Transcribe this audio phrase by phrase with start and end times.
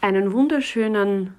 [0.00, 1.34] einen wunderschönen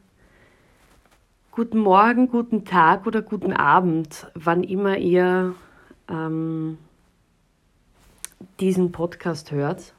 [1.52, 5.56] guten Morgen, guten Tag oder guten Abend, wann immer ihr
[6.10, 6.78] ähm,
[8.60, 9.94] diesen Podcast hört.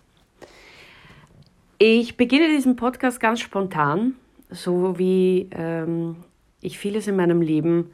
[1.79, 4.17] Ich beginne diesen Podcast ganz spontan,
[4.51, 6.17] so wie ähm,
[6.61, 7.91] ich vieles in meinem Leben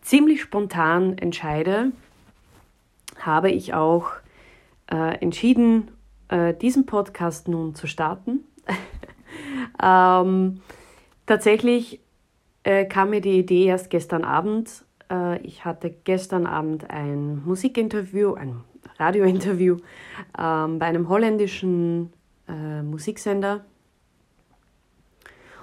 [0.00, 1.92] ziemlich spontan entscheide,
[3.18, 4.12] habe ich auch
[4.90, 5.90] äh, entschieden,
[6.28, 8.44] äh, diesen Podcast nun zu starten.
[9.82, 10.60] ähm,
[11.26, 12.00] tatsächlich
[12.62, 14.84] äh, kam mir die Idee erst gestern Abend.
[15.10, 18.60] Äh, ich hatte gestern Abend ein Musikinterview, ein
[18.98, 19.76] Radiointerview
[20.38, 22.12] ähm, bei einem holländischen
[22.48, 23.64] äh, Musiksender.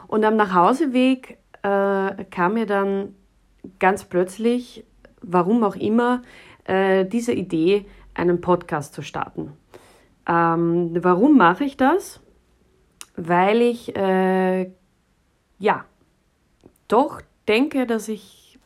[0.07, 3.15] Und am Nachhauseweg äh, kam mir dann
[3.79, 4.85] ganz plötzlich,
[5.21, 6.21] warum auch immer,
[6.65, 9.51] äh, diese Idee, einen Podcast zu starten.
[10.27, 12.21] Ähm, warum mache ich das?
[13.17, 14.69] Weil ich äh,
[15.59, 15.85] ja
[16.87, 18.59] doch denke, dass ich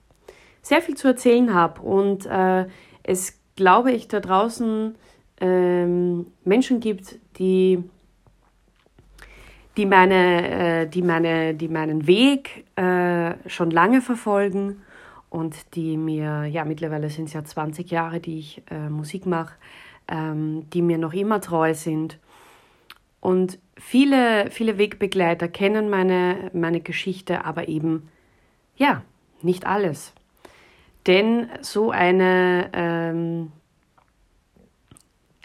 [0.61, 2.65] sehr viel zu erzählen habe und äh,
[3.03, 4.95] es glaube ich da draußen
[5.41, 7.83] ähm, Menschen gibt, die
[9.79, 14.81] die, meine, äh, die, meine, die meinen Weg äh, schon lange verfolgen
[15.29, 19.53] und die mir, ja, mittlerweile sind es ja 20 Jahre, die ich äh, Musik mache,
[20.09, 22.19] ähm, die mir noch immer treu sind.
[23.21, 28.09] Und viele, viele Wegbegleiter kennen meine, meine Geschichte, aber eben,
[28.77, 29.03] ja,
[29.41, 30.13] nicht alles.
[31.07, 33.51] Denn so eine ähm,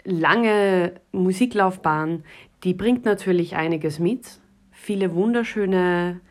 [0.03, 2.23] lange Musiklaufbahn,
[2.63, 4.39] die bringt natürlich einiges mit.
[4.71, 6.21] Viele wunderschöne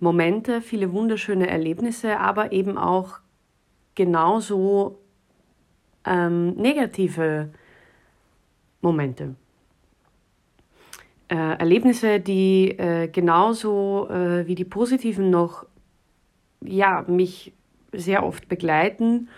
[0.00, 3.20] Momente, viele wunderschöne Erlebnisse, aber eben auch
[3.94, 4.98] genauso
[6.04, 7.50] ähm, negative
[8.80, 9.36] Momente.
[11.34, 15.66] Äh, Erlebnisse, die äh, genauso äh, wie die positiven noch
[16.60, 17.52] ja, mich
[17.90, 19.28] sehr oft begleiten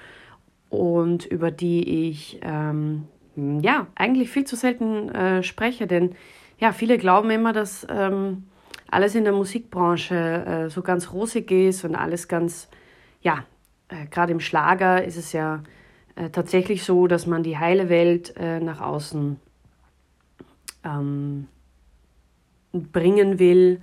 [0.69, 6.15] und über die ich ähm, ja, eigentlich viel zu selten äh, spreche, denn
[6.59, 8.45] ja, viele glauben immer, dass ähm,
[8.91, 12.69] alles in der Musikbranche äh, so ganz rosig ist und alles ganz,
[13.23, 13.47] ja,
[13.89, 15.63] äh, gerade im Schlager ist es ja
[16.15, 19.41] äh, tatsächlich so, dass man die heile Welt äh, nach außen
[20.85, 21.47] ähm,
[22.85, 23.81] bringen will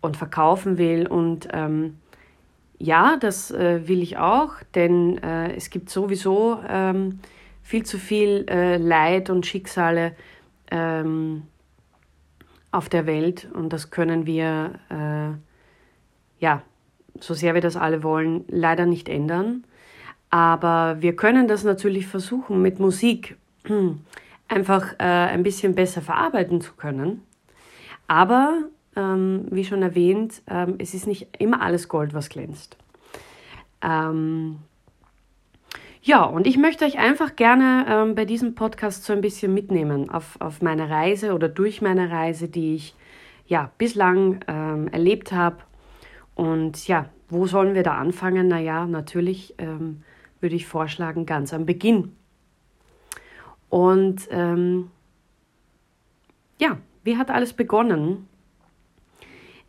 [0.00, 1.96] und verkaufen will und ähm,
[2.78, 7.20] ja, das äh, will ich auch, denn äh, es gibt sowieso ähm,
[7.62, 10.12] viel zu viel äh, Leid und Schicksale
[10.70, 11.42] ähm,
[12.72, 16.62] auf der Welt und das können wir, äh, ja,
[17.18, 19.64] so sehr wir das alle wollen, leider nicht ändern.
[20.30, 23.36] Aber wir können das natürlich versuchen, mit Musik
[24.48, 27.22] einfach äh, ein bisschen besser verarbeiten zu können.
[28.10, 28.64] Aber,
[28.96, 32.76] ähm, wie schon erwähnt, ähm, es ist nicht immer alles Gold, was glänzt.
[33.82, 34.56] Ähm,
[36.02, 40.10] ja, und ich möchte euch einfach gerne ähm, bei diesem Podcast so ein bisschen mitnehmen
[40.10, 42.96] auf, auf meine Reise oder durch meine Reise, die ich
[43.46, 45.58] ja bislang ähm, erlebt habe.
[46.34, 48.48] Und ja, wo sollen wir da anfangen?
[48.48, 50.02] Naja, natürlich ähm,
[50.40, 52.16] würde ich vorschlagen, ganz am Beginn.
[53.68, 54.90] Und ähm,
[56.58, 58.28] ja, wie hat alles begonnen?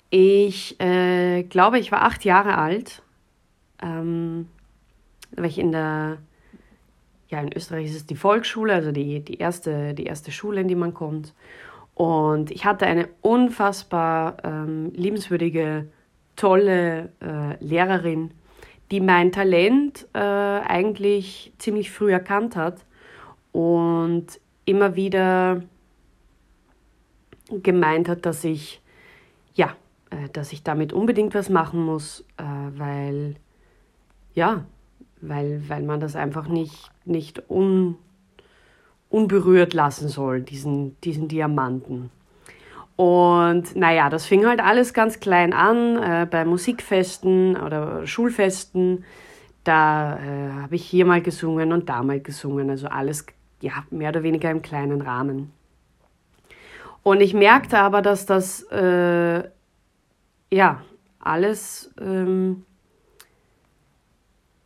[0.10, 3.02] Ich äh, glaube, ich war acht Jahre alt.
[3.82, 4.48] Ähm,
[5.36, 6.18] war ich in der,
[7.30, 10.68] ja, in Österreich ist es die Volksschule, also die, die, erste, die erste Schule, in
[10.68, 11.34] die man kommt.
[11.96, 15.88] Und ich hatte eine unfassbar ähm, liebenswürdige,
[16.36, 18.32] tolle äh, Lehrerin,
[18.92, 22.86] die mein Talent äh, eigentlich ziemlich früh erkannt hat
[23.52, 24.26] und
[24.66, 25.62] immer wieder
[27.62, 28.82] gemeint hat, dass ich,
[29.54, 29.76] ja,
[30.10, 32.44] äh, dass ich damit unbedingt was machen muss, äh,
[32.78, 33.36] weil,
[34.34, 34.66] ja,
[35.22, 37.98] weil, weil man das einfach nicht, nicht un,
[39.10, 42.10] unberührt lassen soll, diesen, diesen Diamanten.
[42.96, 49.06] Und naja, das fing halt alles ganz klein an, äh, bei Musikfesten oder Schulfesten.
[49.64, 53.26] Da äh, habe ich hier mal gesungen und da mal gesungen, also alles
[53.62, 55.52] ja, mehr oder weniger im kleinen Rahmen.
[57.04, 59.44] Und ich merkte aber, dass das äh,
[60.52, 60.84] ja
[61.20, 62.66] alles ähm,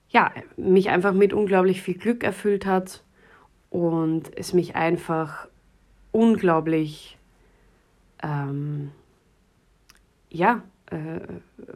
[0.10, 3.04] ja, mich einfach mit unglaublich viel Glück erfüllt hat
[3.70, 5.50] und es mich einfach
[6.14, 7.18] unglaublich
[8.24, 8.92] ähm,
[10.30, 11.20] ja, äh,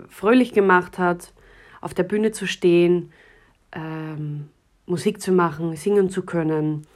[0.07, 1.33] fröhlich gemacht hat,
[1.81, 3.11] auf der Bühne zu stehen,
[3.73, 4.49] ähm,
[4.85, 6.87] Musik zu machen, singen zu können.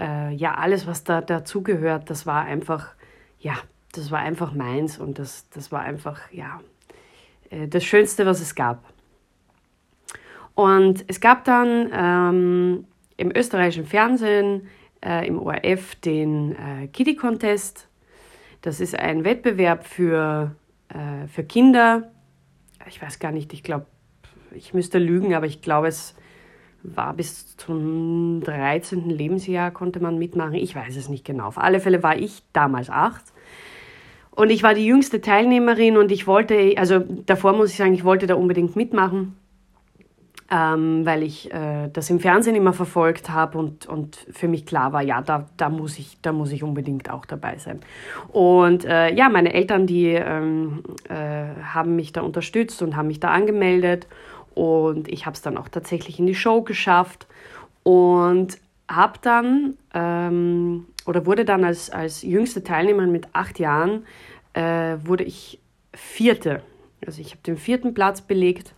[0.00, 2.94] Äh, ja, alles, was da dazugehört, das war einfach,
[3.40, 3.54] ja,
[3.92, 6.60] das war einfach meins und das, das war einfach, ja,
[7.50, 8.84] äh, das Schönste, was es gab.
[10.54, 12.84] Und es gab dann ähm,
[13.16, 14.68] im österreichischen Fernsehen,
[15.04, 17.88] äh, im ORF, den äh, Kitty Contest.
[18.62, 20.54] Das ist ein Wettbewerb für,
[20.88, 22.10] äh, für Kinder.
[22.86, 23.86] Ich weiß gar nicht, ich glaube,
[24.52, 26.14] ich müsste lügen, aber ich glaube, es
[26.82, 29.10] war bis zum 13.
[29.10, 30.54] Lebensjahr konnte man mitmachen.
[30.54, 31.46] Ich weiß es nicht genau.
[31.46, 33.24] Auf alle Fälle war ich damals acht.
[34.30, 38.04] Und ich war die jüngste Teilnehmerin und ich wollte, also davor muss ich sagen, ich
[38.04, 39.36] wollte da unbedingt mitmachen,
[40.50, 44.92] ähm, weil ich äh, das im Fernsehen immer verfolgt habe und, und für mich klar
[44.92, 47.80] war, ja, da, da, muss ich, da muss ich unbedingt auch dabei sein.
[48.28, 53.20] Und äh, ja, meine Eltern, die ähm, äh, haben mich da unterstützt und haben mich
[53.20, 54.06] da angemeldet
[54.60, 57.26] und ich habe es dann auch tatsächlich in die Show geschafft
[57.82, 58.58] und
[58.88, 64.04] habe dann ähm, oder wurde dann als, als jüngste Teilnehmerin mit acht Jahren,
[64.52, 65.60] äh, wurde ich
[65.94, 66.62] vierte.
[67.06, 68.74] Also ich habe den vierten Platz belegt.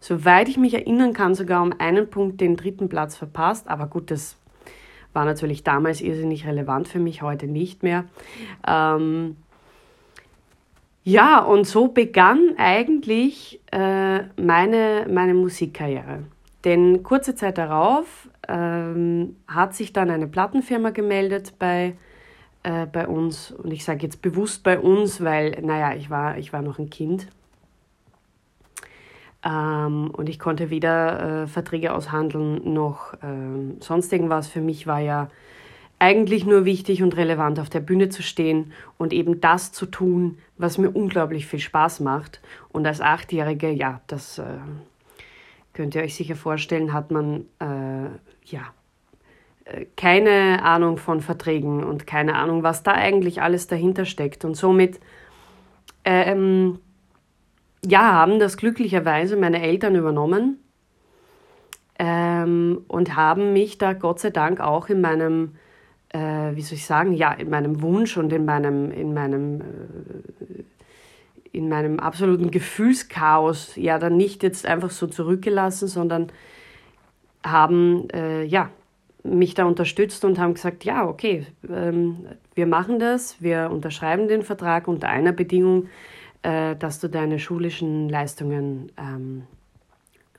[0.00, 3.68] Soweit ich mich erinnern kann, sogar um einen Punkt den dritten Platz verpasst.
[3.68, 4.36] Aber gut, das
[5.14, 8.04] war natürlich damals irrsinnig relevant für mich, heute nicht mehr.
[8.68, 9.36] Ähm,
[11.08, 16.24] ja, und so begann eigentlich äh, meine, meine Musikkarriere.
[16.64, 21.94] Denn kurze Zeit darauf ähm, hat sich dann eine Plattenfirma gemeldet bei,
[22.64, 23.52] äh, bei uns.
[23.52, 26.90] Und ich sage jetzt bewusst bei uns, weil, naja, ich war, ich war noch ein
[26.90, 27.28] Kind.
[29.44, 34.48] Ähm, und ich konnte weder äh, Verträge aushandeln noch ähm, sonst irgendwas.
[34.48, 35.28] Für mich war ja
[35.98, 40.38] eigentlich nur wichtig und relevant auf der Bühne zu stehen und eben das zu tun,
[40.58, 42.40] was mir unglaublich viel Spaß macht.
[42.68, 44.44] Und als Achtjährige, ja, das äh,
[45.72, 48.10] könnt ihr euch sicher vorstellen, hat man äh,
[48.44, 48.74] ja
[49.64, 54.44] äh, keine Ahnung von Verträgen und keine Ahnung, was da eigentlich alles dahinter steckt.
[54.44, 55.00] Und somit
[56.04, 56.78] ähm,
[57.84, 60.58] ja, haben das glücklicherweise meine Eltern übernommen
[61.98, 65.56] ähm, und haben mich da Gott sei Dank auch in meinem
[66.16, 69.64] äh, wie soll ich sagen, ja, in meinem Wunsch und in meinem, in meinem, äh,
[71.52, 76.28] in meinem absoluten Gefühlschaos ja dann nicht jetzt einfach so zurückgelassen, sondern
[77.44, 78.70] haben äh, ja
[79.22, 84.42] mich da unterstützt und haben gesagt, ja, okay, ähm, wir machen das, wir unterschreiben den
[84.42, 85.88] Vertrag unter einer Bedingung,
[86.42, 89.42] äh, dass du deine schulischen Leistungen ähm,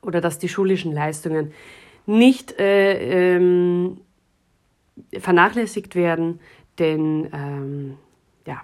[0.01, 1.51] oder dass die schulischen Leistungen
[2.06, 3.97] nicht äh, ähm,
[5.18, 6.40] vernachlässigt werden,
[6.80, 7.98] denn ähm,
[8.46, 8.62] ja,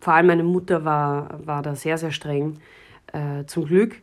[0.00, 2.58] vor allem meine Mutter war, war da sehr, sehr streng,
[3.12, 3.96] äh, zum Glück.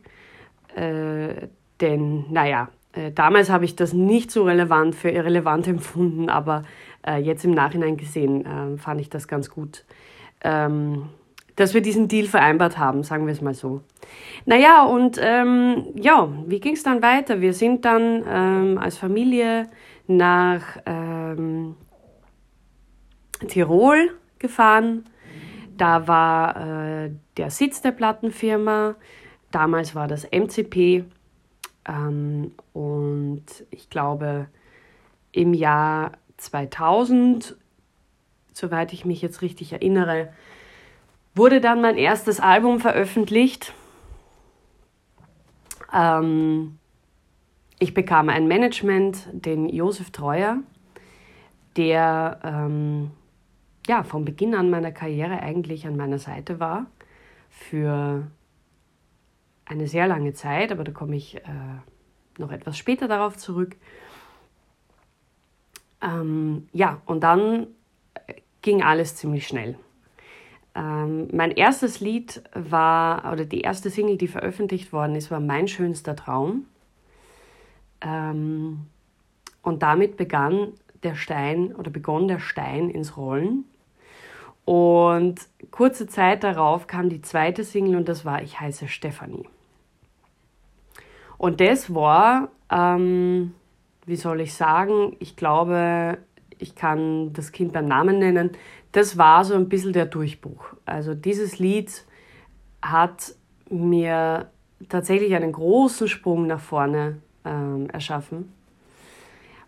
[0.74, 1.48] Äh,
[1.80, 6.64] denn, naja, äh, damals habe ich das nicht so relevant für irrelevant empfunden, aber
[7.06, 9.84] äh, jetzt im Nachhinein gesehen äh, fand ich das ganz gut,
[10.42, 11.08] ähm,
[11.60, 13.82] dass wir diesen Deal vereinbart haben, sagen wir es mal so.
[14.46, 17.42] Naja, und ähm, ja, wie ging es dann weiter?
[17.42, 19.68] Wir sind dann ähm, als Familie
[20.06, 21.76] nach ähm,
[23.46, 25.04] Tirol gefahren.
[25.76, 28.94] Da war äh, der Sitz der Plattenfirma.
[29.50, 31.04] Damals war das MCP.
[31.86, 34.46] Ähm, und ich glaube,
[35.32, 37.54] im Jahr 2000,
[38.54, 40.32] soweit ich mich jetzt richtig erinnere,
[41.34, 43.72] wurde dann mein erstes Album veröffentlicht.
[45.92, 46.78] Ähm,
[47.78, 50.58] ich bekam ein Management, den Josef Treuer,
[51.76, 53.10] der ähm,
[53.86, 56.86] ja, von Beginn an meiner Karriere eigentlich an meiner Seite war
[57.48, 58.26] für
[59.64, 61.42] eine sehr lange Zeit, aber da komme ich äh,
[62.38, 63.76] noch etwas später darauf zurück.
[66.02, 67.68] Ähm, ja, und dann
[68.62, 69.76] ging alles ziemlich schnell.
[70.74, 75.68] Ähm, mein erstes Lied war, oder die erste Single, die veröffentlicht worden ist, war Mein
[75.68, 76.66] schönster Traum.
[78.00, 78.86] Ähm,
[79.62, 80.72] und damit begann
[81.02, 83.64] der Stein oder begann der Stein ins Rollen.
[84.64, 89.48] Und kurze Zeit darauf kam die zweite Single und das war Ich heiße Stefanie.
[91.38, 93.54] Und das war, ähm,
[94.06, 96.18] wie soll ich sagen, ich glaube,
[96.60, 98.50] ich kann das Kind beim Namen nennen,
[98.92, 100.74] das war so ein bisschen der Durchbruch.
[100.84, 102.04] Also dieses Lied
[102.82, 103.34] hat
[103.68, 104.50] mir
[104.88, 108.52] tatsächlich einen großen Sprung nach vorne ähm, erschaffen.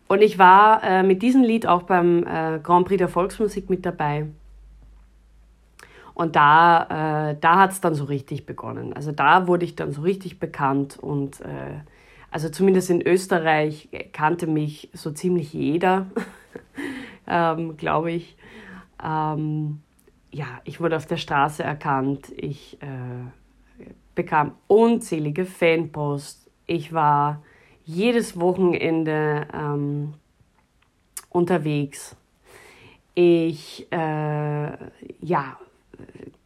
[0.09, 3.87] Und ich war äh, mit diesem Lied auch beim äh, Grand Prix der Volksmusik mit
[3.87, 4.27] dabei.
[6.15, 8.93] Und da, äh, da hat es dann so richtig begonnen.
[8.93, 11.81] Also da wurde ich dann so richtig bekannt und äh,
[12.31, 16.07] also zumindest in Österreich kannte mich so ziemlich jeder,
[17.27, 18.37] ähm, glaube ich.
[19.03, 19.81] Ähm,
[20.31, 22.33] ja, ich wurde auf der Straße erkannt.
[22.37, 26.51] Ich äh, bekam unzählige Fanposts.
[26.67, 27.43] Ich war
[27.85, 30.15] jedes Wochenende ähm,
[31.29, 32.17] unterwegs.
[33.15, 34.73] Ich äh,
[35.21, 35.59] ja,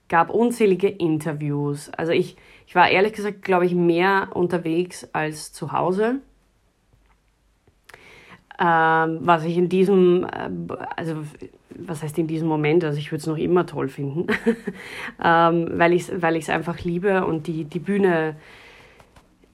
[0.08, 1.90] gab unzählige Interviews.
[1.90, 6.20] Also ich, ich war ehrlich gesagt, glaube ich, mehr unterwegs als zu Hause.
[8.58, 10.50] Ähm, was ich in diesem, äh,
[10.96, 11.16] also
[11.70, 14.26] was heißt in diesem Moment, also ich würde es noch immer toll finden,
[15.22, 18.36] ähm, weil ich es weil einfach liebe und die, die Bühne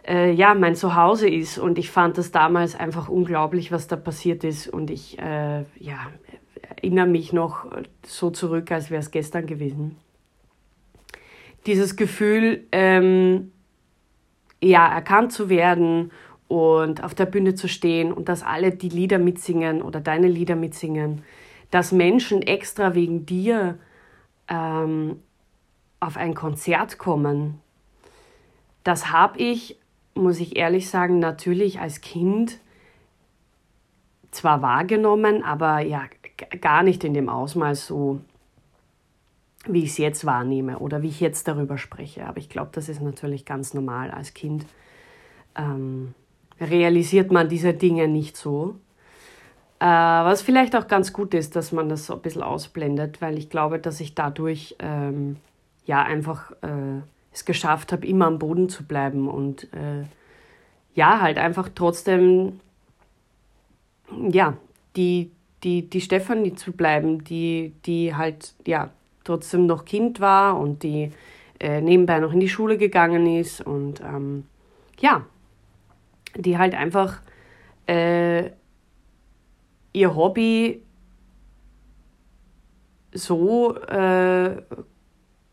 [0.07, 1.59] äh, ja mein Zuhause ist.
[1.59, 4.69] Und ich fand das damals einfach unglaublich, was da passiert ist.
[4.69, 5.99] Und ich äh, ja,
[6.77, 7.67] erinnere mich noch
[8.05, 9.97] so zurück, als wäre es gestern gewesen.
[11.67, 13.53] Dieses Gefühl, ähm,
[14.61, 16.11] ja, erkannt zu werden
[16.53, 20.55] und auf der Bühne zu stehen und dass alle die Lieder mitsingen oder deine Lieder
[20.55, 21.23] mitsingen,
[21.71, 23.79] dass Menschen extra wegen dir
[24.49, 25.23] ähm,
[25.99, 27.59] auf ein Konzert kommen,
[28.85, 29.79] das habe ich,
[30.15, 32.59] muss ich ehrlich sagen, natürlich als Kind
[34.31, 36.03] zwar wahrgenommen, aber ja
[36.61, 38.21] gar nicht in dem Ausmaß so,
[39.67, 42.27] wie ich es jetzt wahrnehme oder wie ich jetzt darüber spreche.
[42.27, 44.67] Aber ich glaube, das ist natürlich ganz normal als Kind.
[45.57, 46.15] Ähm,
[46.61, 48.77] realisiert man diese Dinge nicht so.
[49.81, 53.39] Äh, was vielleicht auch ganz gut ist, dass man das so ein bisschen ausblendet, weil
[53.39, 55.37] ich glaube, dass ich dadurch ähm,
[55.87, 57.01] ja einfach äh,
[57.33, 60.05] es geschafft habe, immer am Boden zu bleiben und äh,
[60.95, 62.61] ja, halt einfach trotzdem
[64.31, 64.57] ja,
[64.97, 65.31] die,
[65.63, 68.91] die, die Stefanie zu bleiben, die, die halt ja
[69.25, 71.13] trotzdem noch Kind war und die
[71.61, 74.45] äh, nebenbei noch in die Schule gegangen ist und ähm,
[74.99, 75.25] ja,
[76.37, 77.21] die halt einfach
[77.87, 78.51] äh,
[79.93, 80.83] ihr Hobby
[83.13, 84.57] so, äh,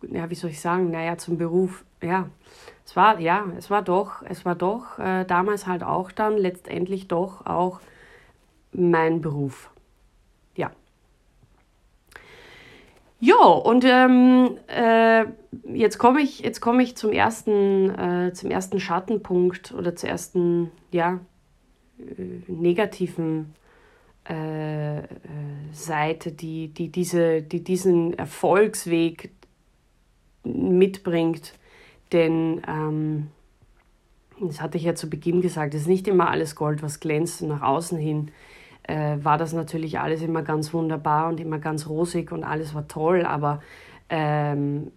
[0.01, 2.29] ja, wie soll ich sagen, naja, zum Beruf, ja,
[2.85, 7.07] es war, ja, es war doch, es war doch äh, damals halt auch dann letztendlich
[7.07, 7.81] doch auch
[8.71, 9.71] mein Beruf.
[10.55, 10.71] Ja.
[13.21, 15.25] Ja, und ähm, äh,
[15.73, 20.71] jetzt komme ich, jetzt komme ich zum ersten, äh, zum ersten Schattenpunkt oder zur ersten,
[20.91, 21.19] ja,
[21.99, 23.53] äh, negativen
[24.29, 25.03] äh, äh,
[25.73, 29.31] Seite, die, die, diese, die diesen Erfolgsweg
[30.43, 31.55] mitbringt.
[32.13, 33.27] Denn, ähm,
[34.39, 37.41] das hatte ich ja zu Beginn gesagt, es ist nicht immer alles Gold, was glänzt
[37.41, 38.31] nach außen hin
[38.89, 42.87] äh, war das natürlich alles immer ganz wunderbar und immer ganz rosig und alles war
[42.87, 43.61] toll, aber
[44.09, 44.91] ähm,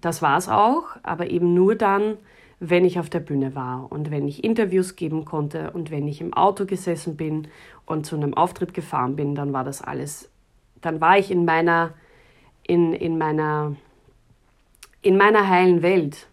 [0.00, 2.18] das war es auch, aber eben nur dann,
[2.60, 6.20] wenn ich auf der Bühne war und wenn ich Interviews geben konnte und wenn ich
[6.20, 7.48] im Auto gesessen bin
[7.84, 10.30] und zu einem Auftritt gefahren bin, dann war das alles,
[10.80, 11.94] dann war ich in meiner,
[12.62, 13.74] in, in meiner,
[15.02, 16.28] in meiner heilen Welt.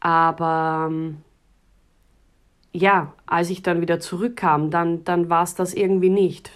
[0.00, 1.18] Aber ähm,
[2.72, 6.50] ja, als ich dann wieder zurückkam, dann, dann war es das irgendwie nicht,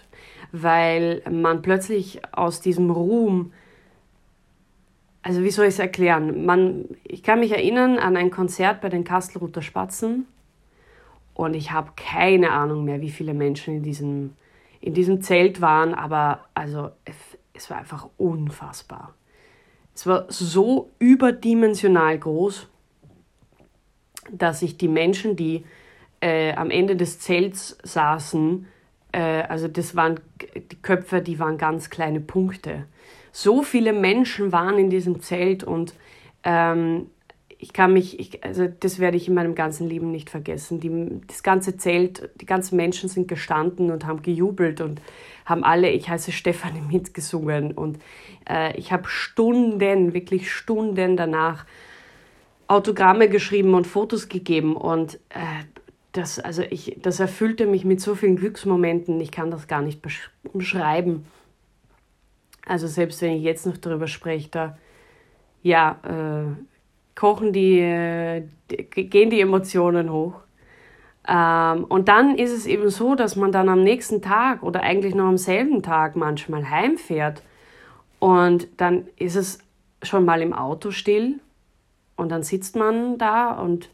[0.53, 3.53] weil man plötzlich aus diesem Ruhm,
[5.23, 6.45] also wie soll ich es erklären?
[6.45, 10.27] Man, ich kann mich erinnern an ein Konzert bei den Kastelruther Spatzen
[11.35, 14.35] und ich habe keine Ahnung mehr, wie viele Menschen in diesem,
[14.81, 16.91] in diesem Zelt waren, aber also
[17.55, 19.15] es, war einfach unfassbar.
[19.95, 22.69] Es war so überdimensional groß,
[24.31, 25.65] dass sich die Menschen, die
[26.23, 28.67] äh, am Ende des Zelts saßen,
[29.13, 30.21] äh, also das waren
[30.55, 32.87] die Köpfe, die waren ganz kleine Punkte.
[33.33, 35.95] So viele Menschen waren in diesem Zelt und
[36.45, 37.09] ähm,
[37.59, 40.81] ich kann mich, ich, also das werde ich in meinem ganzen Leben nicht vergessen.
[40.81, 45.01] Die, das ganze Zelt, die ganzen Menschen sind gestanden und haben gejubelt und
[45.45, 47.73] haben alle, ich heiße Stefanie, mitgesungen.
[47.73, 47.99] Und
[48.49, 51.65] äh, ich habe Stunden, wirklich Stunden danach
[52.67, 54.77] Autogramme geschrieben und Fotos gegeben.
[54.77, 55.65] Und äh,
[56.13, 60.03] das, also ich, das erfüllte mich mit so vielen Glücksmomenten, ich kann das gar nicht
[60.53, 61.27] beschreiben.
[62.67, 64.79] Also selbst wenn ich jetzt noch darüber spreche, da
[65.63, 66.55] ja, äh,
[67.15, 70.35] kochen die, äh, gehen die Emotionen hoch.
[71.27, 75.15] Ähm, und dann ist es eben so, dass man dann am nächsten Tag oder eigentlich
[75.15, 77.43] noch am selben Tag manchmal heimfährt
[78.19, 79.59] und dann ist es
[80.03, 81.39] schon mal im Auto still
[82.17, 83.89] und dann sitzt man da und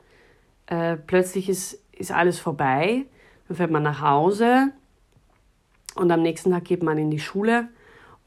[0.67, 3.07] äh, plötzlich ist ist alles vorbei.
[3.47, 4.73] Dann fährt man nach Hause
[5.95, 7.69] und am nächsten Tag geht man in die Schule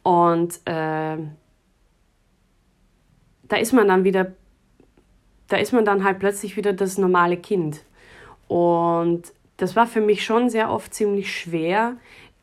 [0.04, 1.18] und äh,
[3.48, 4.34] da ist man dann wieder,
[5.48, 7.84] da ist man dann halt plötzlich wieder das normale Kind.
[8.48, 11.98] Und das war für mich schon sehr oft ziemlich schwer,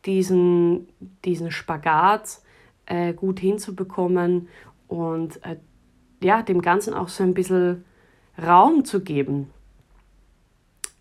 [0.04, 0.88] diesen,
[1.24, 2.40] diesen Spagat
[2.86, 4.48] äh, gut hinzubekommen
[4.86, 5.56] und äh,
[6.22, 7.84] ja, dem Ganzen auch so ein bisschen
[8.40, 9.50] Raum zu geben.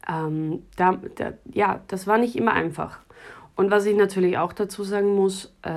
[0.08, 3.00] Ähm, da, da, ja, das war nicht immer einfach.
[3.58, 5.72] Und was ich natürlich auch dazu sagen muss, äh,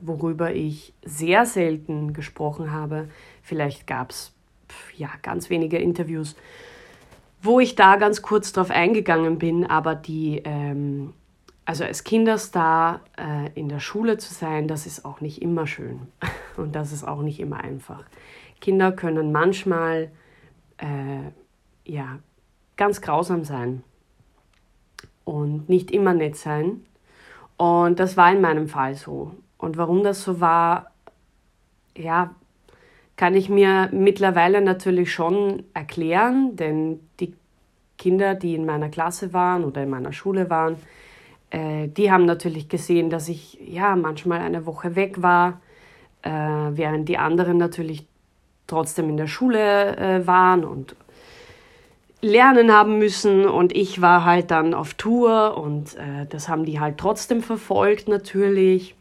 [0.00, 3.08] worüber ich sehr selten gesprochen habe,
[3.42, 4.32] vielleicht gab es
[4.96, 6.34] ja ganz wenige Interviews,
[7.42, 11.12] wo ich da ganz kurz drauf eingegangen bin, aber die, ähm,
[11.66, 16.08] also als Kinderstar äh, in der Schule zu sein, das ist auch nicht immer schön
[16.56, 18.04] und das ist auch nicht immer einfach.
[18.62, 20.10] Kinder können manchmal
[20.78, 21.30] äh,
[21.84, 22.18] ja
[22.76, 23.82] ganz grausam sein
[25.24, 26.84] und nicht immer nett sein.
[27.56, 29.32] Und das war in meinem Fall so.
[29.58, 30.90] Und warum das so war,
[31.96, 32.34] ja,
[33.16, 37.34] kann ich mir mittlerweile natürlich schon erklären, denn die
[37.96, 40.76] Kinder, die in meiner Klasse waren oder in meiner Schule waren,
[41.50, 45.60] äh, die haben natürlich gesehen, dass ich ja manchmal eine Woche weg war,
[46.22, 48.06] äh, während die anderen natürlich
[48.66, 50.94] trotzdem in der Schule äh, waren und
[52.22, 56.80] lernen haben müssen und ich war halt dann auf Tour und äh, das haben die
[56.80, 58.94] halt trotzdem verfolgt natürlich.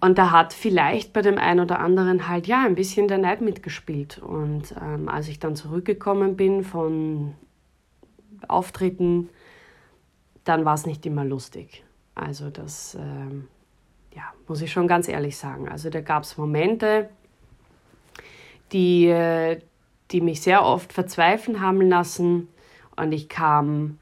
[0.00, 3.40] Und da hat vielleicht bei dem einen oder anderen halt ja ein bisschen der Neid
[3.40, 4.18] mitgespielt.
[4.18, 7.34] Und ähm, als ich dann zurückgekommen bin von
[8.46, 9.28] Auftritten,
[10.44, 11.84] dann war es nicht immer lustig.
[12.14, 13.48] Also das, ähm,
[14.14, 15.68] ja, muss ich schon ganz ehrlich sagen.
[15.68, 17.08] Also da gab es Momente,
[18.72, 19.60] die, äh,
[20.10, 22.48] die mich sehr oft verzweifeln haben lassen.
[22.96, 23.98] Und ich kam,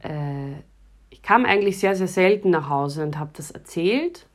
[0.00, 0.52] äh,
[1.10, 4.26] ich kam eigentlich sehr, sehr selten nach Hause und habe das erzählt.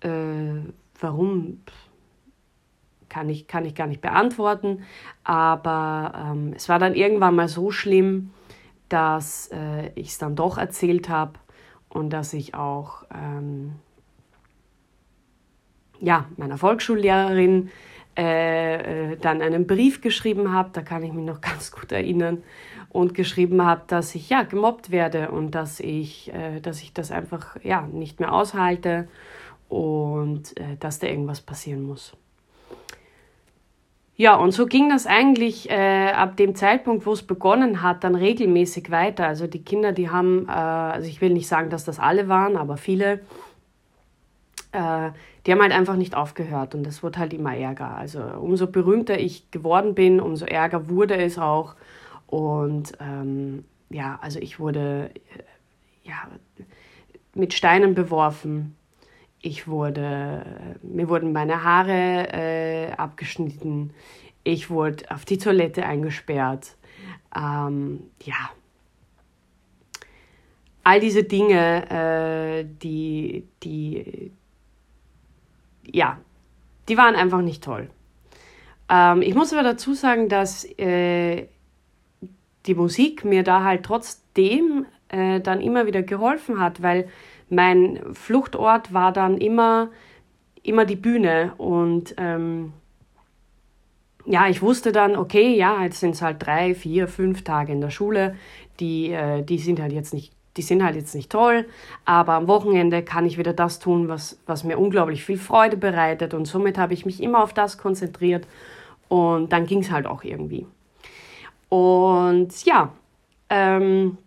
[0.00, 0.60] Äh,
[1.00, 1.60] warum?
[3.08, 4.84] Kann ich, kann ich gar nicht beantworten.
[5.24, 8.30] Aber ähm, es war dann irgendwann mal so schlimm,
[8.88, 11.32] dass äh, ich es dann doch erzählt habe
[11.88, 13.72] und dass ich auch ähm,
[16.00, 17.70] ja, meiner Volksschullehrerin
[18.18, 22.42] äh, dann einen Brief geschrieben habe, da kann ich mich noch ganz gut erinnern,
[22.90, 27.12] und geschrieben habe, dass ich ja gemobbt werde und dass ich, äh, dass ich das
[27.12, 29.08] einfach ja nicht mehr aushalte
[29.68, 32.14] und äh, dass da irgendwas passieren muss.
[34.16, 38.16] Ja, und so ging das eigentlich äh, ab dem Zeitpunkt, wo es begonnen hat, dann
[38.16, 39.28] regelmäßig weiter.
[39.28, 42.56] Also die Kinder, die haben, äh, also ich will nicht sagen, dass das alle waren,
[42.56, 43.20] aber viele,
[44.72, 45.10] äh,
[45.46, 47.96] die haben halt einfach nicht aufgehört und es wurde halt immer ärger.
[47.96, 51.74] Also umso berühmter ich geworden bin, umso ärger wurde es auch.
[52.26, 56.28] Und ähm, ja, also ich wurde äh, ja,
[57.34, 58.76] mit Steinen beworfen.
[59.40, 60.44] Ich wurde,
[60.82, 63.94] mir wurden meine Haare äh, abgeschnitten.
[64.42, 66.76] Ich wurde auf die Toilette eingesperrt.
[67.34, 68.50] Ähm, ja,
[70.88, 74.32] all diese Dinge, äh, die, die,
[75.92, 76.18] ja,
[76.88, 77.90] die waren einfach nicht toll.
[78.88, 81.46] Ähm, ich muss aber dazu sagen, dass äh,
[82.66, 87.08] die Musik mir da halt trotzdem äh, dann immer wieder geholfen hat, weil
[87.50, 89.90] mein Fluchtort war dann immer,
[90.62, 92.72] immer die Bühne und ähm,
[94.26, 97.80] ja, ich wusste dann, okay, ja, jetzt sind es halt drei, vier, fünf Tage in
[97.80, 98.36] der Schule,
[98.78, 101.66] die, äh, die sind halt jetzt nicht die sind halt jetzt nicht toll,
[102.04, 106.34] aber am Wochenende kann ich wieder das tun, was, was mir unglaublich viel Freude bereitet
[106.34, 108.46] und somit habe ich mich immer auf das konzentriert
[109.08, 110.66] und dann ging es halt auch irgendwie.
[111.68, 112.92] Und ja,
[113.48, 114.18] ähm,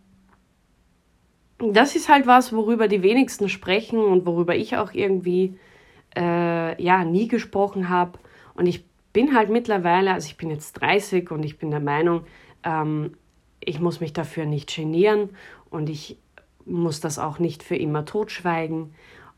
[1.59, 5.59] das ist halt was, worüber die wenigsten sprechen und worüber ich auch irgendwie
[6.15, 8.19] äh, ja nie gesprochen habe.
[8.55, 12.23] Und ich bin halt mittlerweile, also ich bin jetzt 30 und ich bin der Meinung,
[12.63, 13.17] ähm,
[13.59, 15.29] ich muss mich dafür nicht genieren
[15.71, 16.17] und ich
[16.65, 18.93] muss das auch nicht für immer totschweigen.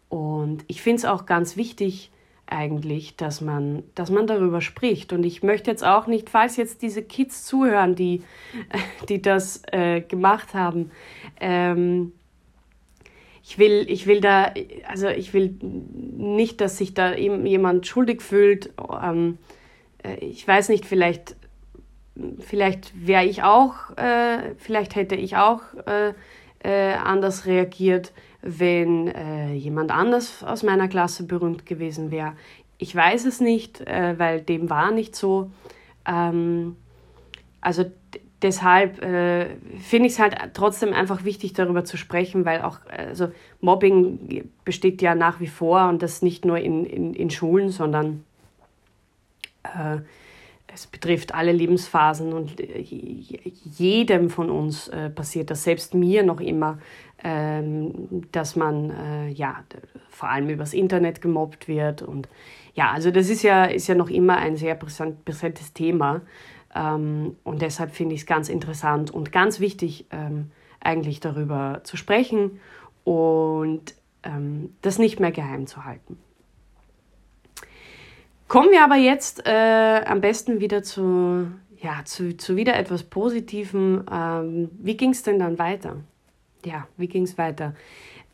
[0.10, 2.12] Und ich finde es auch ganz wichtig
[2.46, 5.13] eigentlich, dass man, dass man darüber spricht.
[5.13, 8.24] Und ich möchte jetzt auch nicht, falls jetzt diese Kids zuhören, die,
[9.10, 10.91] die das äh, gemacht haben,
[11.39, 12.12] ähm,
[13.46, 14.54] ich will, ich will da,
[14.88, 18.72] also ich will nicht, dass sich da jemand schuldig fühlt.
[19.02, 19.38] Ähm,
[20.02, 21.36] äh, ich weiß nicht, vielleicht,
[22.39, 26.13] vielleicht wäre ich auch, äh, vielleicht hätte ich auch äh,
[26.63, 32.34] äh, anders reagiert, wenn äh, jemand anders aus meiner Klasse berühmt gewesen wäre.
[32.78, 35.52] Ich weiß es nicht, äh, weil dem war nicht so.
[36.06, 36.76] Ähm,
[37.62, 37.86] also
[38.41, 43.32] deshalb äh, finde ich es halt trotzdem einfach wichtig, darüber zu sprechen, weil auch also
[43.62, 48.26] Mobbing besteht ja nach wie vor und das nicht nur in, in, in Schulen, sondern
[50.73, 56.39] es betrifft alle Lebensphasen und äh, jedem von uns äh, passiert das, selbst mir noch
[56.39, 56.79] immer,
[57.23, 59.63] ähm, dass man äh, ja
[60.09, 62.27] vor allem übers Internet gemobbt wird und
[62.75, 66.21] ja, also das ist ja, ist ja noch immer ein sehr präsent, präsentes Thema
[66.75, 71.97] ähm, und deshalb finde ich es ganz interessant und ganz wichtig, ähm, eigentlich darüber zu
[71.97, 72.59] sprechen
[73.03, 76.17] und ähm, das nicht mehr geheim zu halten.
[78.54, 81.48] Kommen wir aber jetzt äh, am besten wieder zu,
[81.82, 84.06] ja, zu, zu wieder etwas Positivem.
[84.12, 85.96] Ähm, wie ging es denn dann weiter?
[86.63, 87.74] Ja, wie ging es weiter?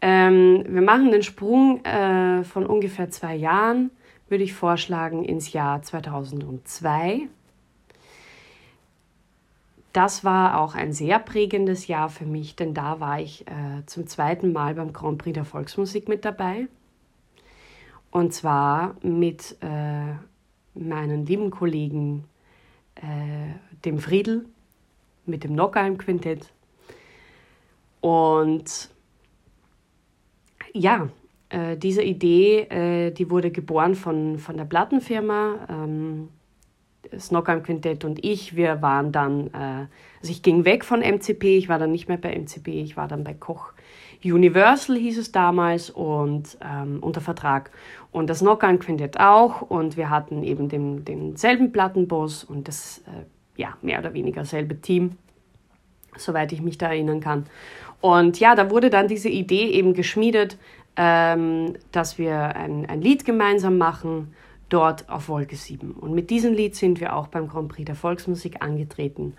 [0.01, 3.91] Ähm, wir machen den Sprung äh, von ungefähr zwei Jahren,
[4.27, 7.29] würde ich vorschlagen, ins Jahr 2002.
[9.93, 14.05] Das war auch ein sehr prägendes Jahr für mich, denn da war ich äh, zum
[14.05, 16.67] zweiten Mal beim Grand Prix der Volksmusik mit dabei.
[18.11, 20.13] Und zwar mit äh,
[20.73, 22.25] meinen lieben Kollegen,
[22.95, 23.53] äh,
[23.85, 24.45] dem Friedel,
[25.25, 26.51] mit dem Nockheim-Quintett.
[28.01, 28.89] Und
[30.73, 31.09] ja,
[31.49, 35.67] äh, diese Idee, äh, die wurde geboren von, von der Plattenfirma.
[35.69, 36.29] Ähm,
[37.11, 39.87] das Nockheim-Quintett und ich, wir waren dann, äh,
[40.19, 43.07] also ich ging weg von MCP, ich war dann nicht mehr bei MCP, ich war
[43.07, 43.73] dann bei Koch
[44.23, 47.71] Universal hieß es damals und ähm, unter Vertrag.
[48.11, 49.61] Und das Knockout Quintett auch.
[49.61, 53.25] Und wir hatten eben den, denselben Plattenboss und das äh,
[53.59, 55.17] ja, mehr oder weniger selbe Team,
[56.17, 57.45] soweit ich mich da erinnern kann.
[58.01, 60.57] Und ja, da wurde dann diese Idee eben geschmiedet,
[60.95, 64.33] ähm, dass wir ein, ein Lied gemeinsam machen,
[64.69, 65.91] dort auf Wolke 7.
[65.91, 69.33] Und mit diesem Lied sind wir auch beim Grand Prix der Volksmusik angetreten.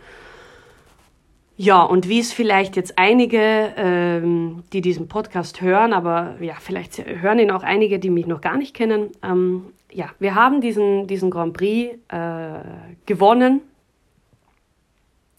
[1.62, 7.06] Ja, und wie es vielleicht jetzt einige, ähm, die diesen Podcast hören, aber ja, vielleicht
[7.06, 9.10] hören ihn auch einige, die mich noch gar nicht kennen.
[9.22, 12.60] Ähm, ja, wir haben diesen, diesen Grand Prix äh,
[13.04, 13.60] gewonnen.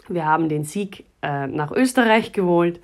[0.09, 2.79] Wir haben den Sieg äh, nach Österreich geholt.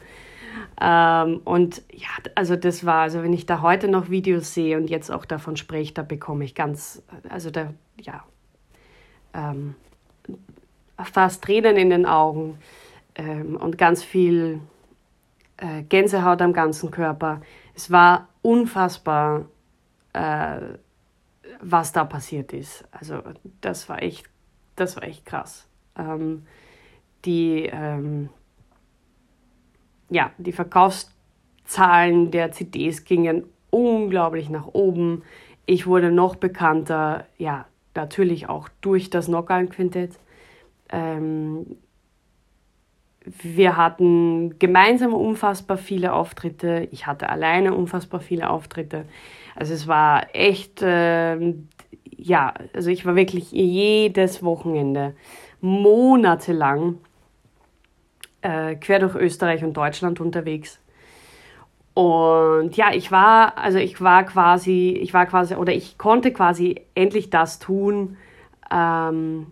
[0.81, 4.89] Ähm, und ja, also das war, also wenn ich da heute noch Videos sehe und
[4.89, 7.71] jetzt auch davon spreche, da bekomme ich ganz, also da,
[8.01, 8.23] ja,
[9.35, 9.75] ähm,
[10.97, 12.57] fast Tränen in den Augen
[13.17, 14.61] ähm, und ganz viel
[15.57, 17.41] äh, Gänsehaut am ganzen Körper.
[17.75, 19.45] Es war unfassbar,
[20.13, 20.59] äh,
[21.59, 22.85] was da passiert ist.
[22.91, 23.21] Also
[23.61, 24.29] das war echt,
[24.75, 25.67] das war echt krass.
[25.97, 26.45] Ähm,
[27.25, 28.29] die, ähm,
[30.09, 35.23] ja, die Verkaufszahlen der CDs gingen unglaublich nach oben.
[35.65, 40.17] Ich wurde noch bekannter, ja, natürlich auch durch das Knockout-Quintett.
[40.89, 41.77] Ähm,
[43.41, 46.87] wir hatten gemeinsam unfassbar viele Auftritte.
[46.91, 49.05] Ich hatte alleine unfassbar viele Auftritte.
[49.55, 51.53] Also es war echt, äh,
[52.15, 55.15] ja, also ich war wirklich jedes Wochenende
[55.61, 56.99] monatelang
[58.41, 60.79] äh, quer durch Österreich und Deutschland unterwegs.
[61.93, 66.81] Und ja, ich war, also ich war quasi, ich war quasi, oder ich konnte quasi
[66.93, 68.17] endlich das tun,
[68.71, 69.47] ähm,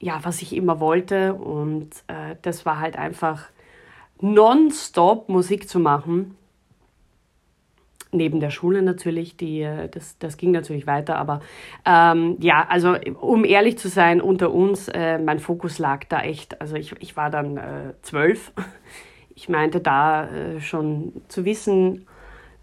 [0.00, 1.34] ja, was ich immer wollte.
[1.34, 3.48] Und äh, das war halt einfach
[4.20, 6.36] nonstop Musik zu machen.
[8.12, 11.40] Neben der Schule natürlich, die, äh, das, das ging natürlich weiter, aber
[11.84, 16.60] ähm, ja, also um ehrlich zu sein, unter uns, äh, mein Fokus lag da echt,
[16.60, 18.52] also ich, ich war dann äh, zwölf.
[19.38, 22.06] Ich meinte da äh, schon zu wissen,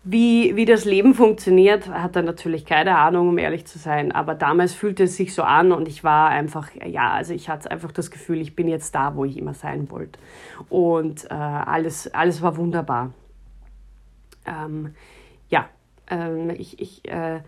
[0.04, 4.12] wie, wie das Leben funktioniert, hat er natürlich keine Ahnung, um ehrlich zu sein.
[4.12, 7.72] Aber damals fühlte es sich so an und ich war einfach, ja, also ich hatte
[7.72, 10.20] einfach das Gefühl, ich bin jetzt da, wo ich immer sein wollte.
[10.70, 13.14] Und äh, alles, alles war wunderbar.
[14.46, 14.94] Ähm,
[15.50, 15.70] ja,
[16.10, 17.40] ähm, ich, ich äh,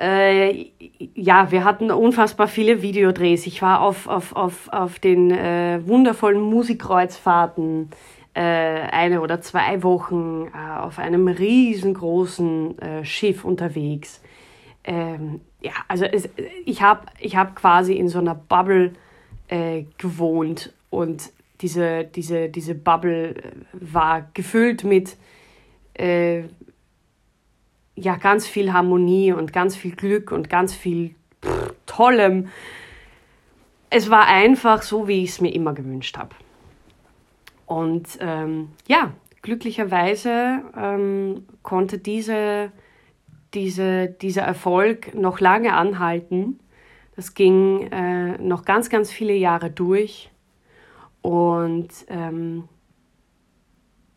[0.00, 0.70] äh,
[1.14, 3.46] ja, wir hatten unfassbar viele Videodrehs.
[3.46, 7.90] Ich war auf, auf, auf, auf den äh, wundervollen Musikkreuzfahrten
[8.38, 14.22] eine oder zwei Wochen äh, auf einem riesengroßen äh, Schiff unterwegs.
[14.84, 16.28] Ähm, ja, also es,
[16.64, 18.92] ich habe ich hab quasi in so einer Bubble
[19.48, 25.16] äh, gewohnt und diese, diese, diese Bubble äh, war gefüllt mit
[25.94, 26.44] äh,
[27.96, 31.14] ja, ganz viel Harmonie und ganz viel Glück und ganz viel
[31.44, 32.48] pff, Tollem.
[33.90, 36.34] Es war einfach so, wie ich es mir immer gewünscht habe.
[37.70, 42.72] Und ähm, ja, glücklicherweise ähm, konnte diese,
[43.54, 46.58] diese, dieser Erfolg noch lange anhalten.
[47.14, 50.32] Das ging äh, noch ganz, ganz viele Jahre durch.
[51.22, 52.64] Und ähm,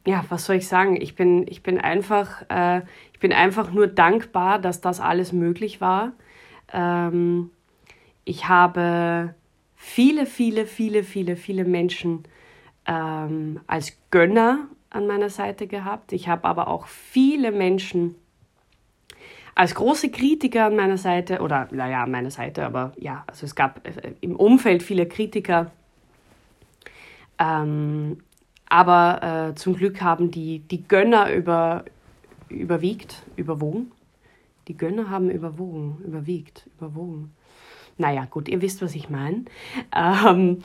[0.08, 1.00] ja, was soll ich sagen?
[1.00, 2.82] Ich bin, ich bin einfach, äh,
[3.14, 6.14] ich bin einfach nur dankbar, dass das alles möglich war.
[6.74, 7.52] Ähm,
[8.26, 9.36] Ich habe
[9.76, 12.24] viele, viele, viele, viele, viele Menschen
[12.86, 16.12] ähm, als Gönner an meiner Seite gehabt.
[16.14, 18.16] Ich habe aber auch viele Menschen
[19.56, 23.56] als große Kritiker an meiner Seite, oder naja, an meiner Seite, aber ja, also es
[23.56, 25.72] gab äh, im Umfeld viele Kritiker.
[27.38, 28.18] Ähm,
[28.68, 31.86] aber äh, zum Glück haben die, die Gönner über,
[32.50, 33.92] überwiegt, überwogen.
[34.68, 37.34] Die Gönner haben überwogen, überwiegt, überwogen.
[37.98, 39.46] Naja, gut, ihr wisst, was ich meine.
[39.96, 40.64] Ähm,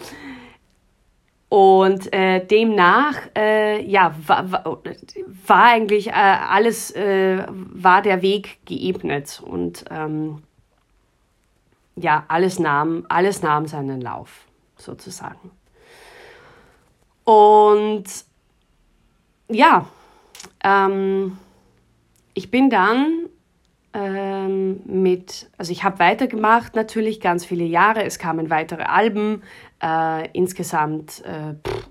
[1.49, 4.83] und äh, demnach, äh, ja, war, war,
[5.47, 10.43] war eigentlich äh, alles, äh, war der Weg geebnet und ähm,
[11.97, 14.45] ja, alles nahm, alles nahm seinen Lauf,
[14.77, 15.51] sozusagen.
[17.25, 18.05] Und
[19.49, 19.87] ja,
[20.63, 21.39] ähm,
[22.35, 23.29] ich bin dann
[23.95, 29.43] ähm, mit, also ich habe weitergemacht natürlich ganz viele Jahre, es kamen weitere Alben,
[29.83, 31.89] äh, insgesamt äh, pff,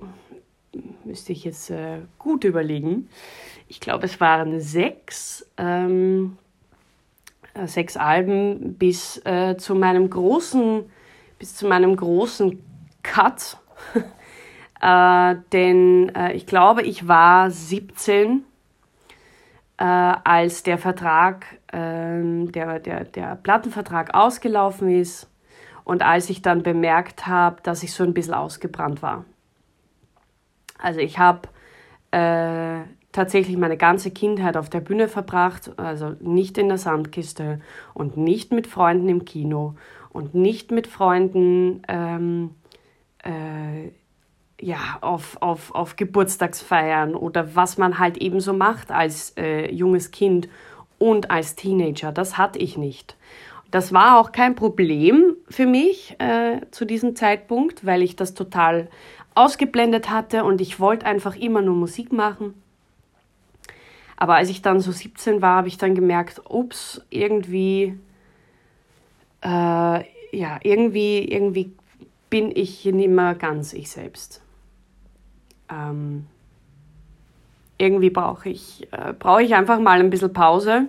[1.04, 3.10] müsste ich jetzt äh, gut überlegen.
[3.68, 6.38] Ich glaube, es waren sechs, ähm,
[7.54, 10.84] äh, sechs Alben bis äh, zu meinem großen,
[11.40, 12.62] bis zu meinem großen
[13.04, 13.58] Cut.
[14.80, 18.44] Äh, denn ich glaube, ich war 17
[19.78, 25.30] äh, als der Vertrag, äh, der, der, der Plattenvertrag ausgelaufen ist
[25.84, 29.26] und als ich dann bemerkt habe, dass ich so ein bisschen ausgebrannt war.
[30.80, 31.48] Also ich habe
[32.12, 37.62] äh, tatsächlich meine ganze Kindheit auf der Bühne verbracht, also nicht in der Sandkiste
[37.94, 39.76] und nicht mit Freunden im Kino
[40.10, 42.52] und nicht mit Freunden ähm,
[43.24, 43.92] äh,
[44.60, 50.12] ja, auf, auf, auf Geburtstagsfeiern oder was man halt eben so macht als äh, junges
[50.12, 50.50] Kind
[50.98, 52.12] und als Teenager.
[52.12, 53.16] Das hatte ich nicht.
[53.70, 58.88] Das war auch kein Problem für mich äh, zu diesem Zeitpunkt, weil ich das total
[59.36, 62.56] ausgeblendet hatte und ich wollte einfach immer nur Musik machen.
[64.16, 68.00] Aber als ich dann so 17 war, habe ich dann gemerkt, ups, irgendwie,
[69.44, 69.48] äh,
[70.32, 71.72] ja, irgendwie, irgendwie
[72.32, 74.42] bin ich nicht mehr ganz ich selbst
[75.70, 76.28] ähm,
[77.78, 80.88] irgendwie brauche ich, äh, brauche ich einfach mal ein bisschen Pause.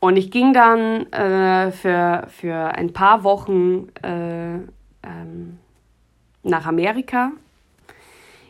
[0.00, 5.58] Und ich ging dann äh, für, für ein paar Wochen äh, ähm,
[6.42, 7.30] nach Amerika.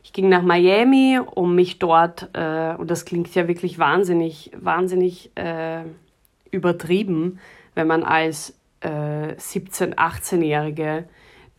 [0.02, 5.30] Ich ging nach Miami, um mich dort, äh, und das klingt ja wirklich wahnsinnig, wahnsinnig
[5.36, 5.82] äh,
[6.50, 7.38] übertrieben,
[7.74, 11.04] wenn man als 17-, äh, 18-Jährige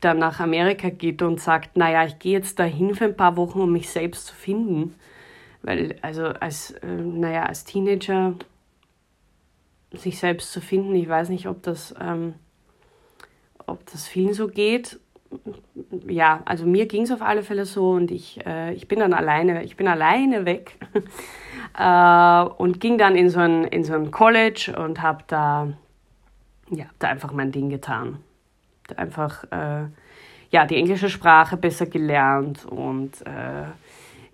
[0.04, 3.62] dann nach Amerika geht und sagt, naja, ich gehe jetzt dahin für ein paar Wochen,
[3.62, 4.96] um mich selbst zu finden.
[5.62, 8.36] Weil, also als, äh, naja, als Teenager
[9.92, 12.34] sich selbst zu finden, ich weiß nicht, ob das, ähm,
[13.66, 15.00] ob das vielen so geht.
[16.08, 19.14] Ja, also mir ging es auf alle Fälle so und ich, äh, ich bin dann
[19.14, 20.78] alleine, ich bin alleine weg
[21.78, 25.70] äh, und ging dann in so ein, in so ein College und habe da,
[26.70, 28.20] ja, da einfach mein Ding getan
[28.98, 29.86] einfach äh,
[30.50, 33.66] ja, die englische Sprache besser gelernt und äh,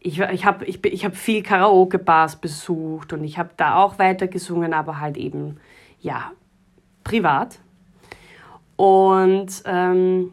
[0.01, 4.27] ich, ich habe ich, ich hab viel Karaoke-Bars besucht und ich habe da auch weiter
[4.27, 5.57] gesungen, aber halt eben,
[5.99, 6.31] ja,
[7.03, 7.59] privat.
[8.77, 10.31] Und ähm,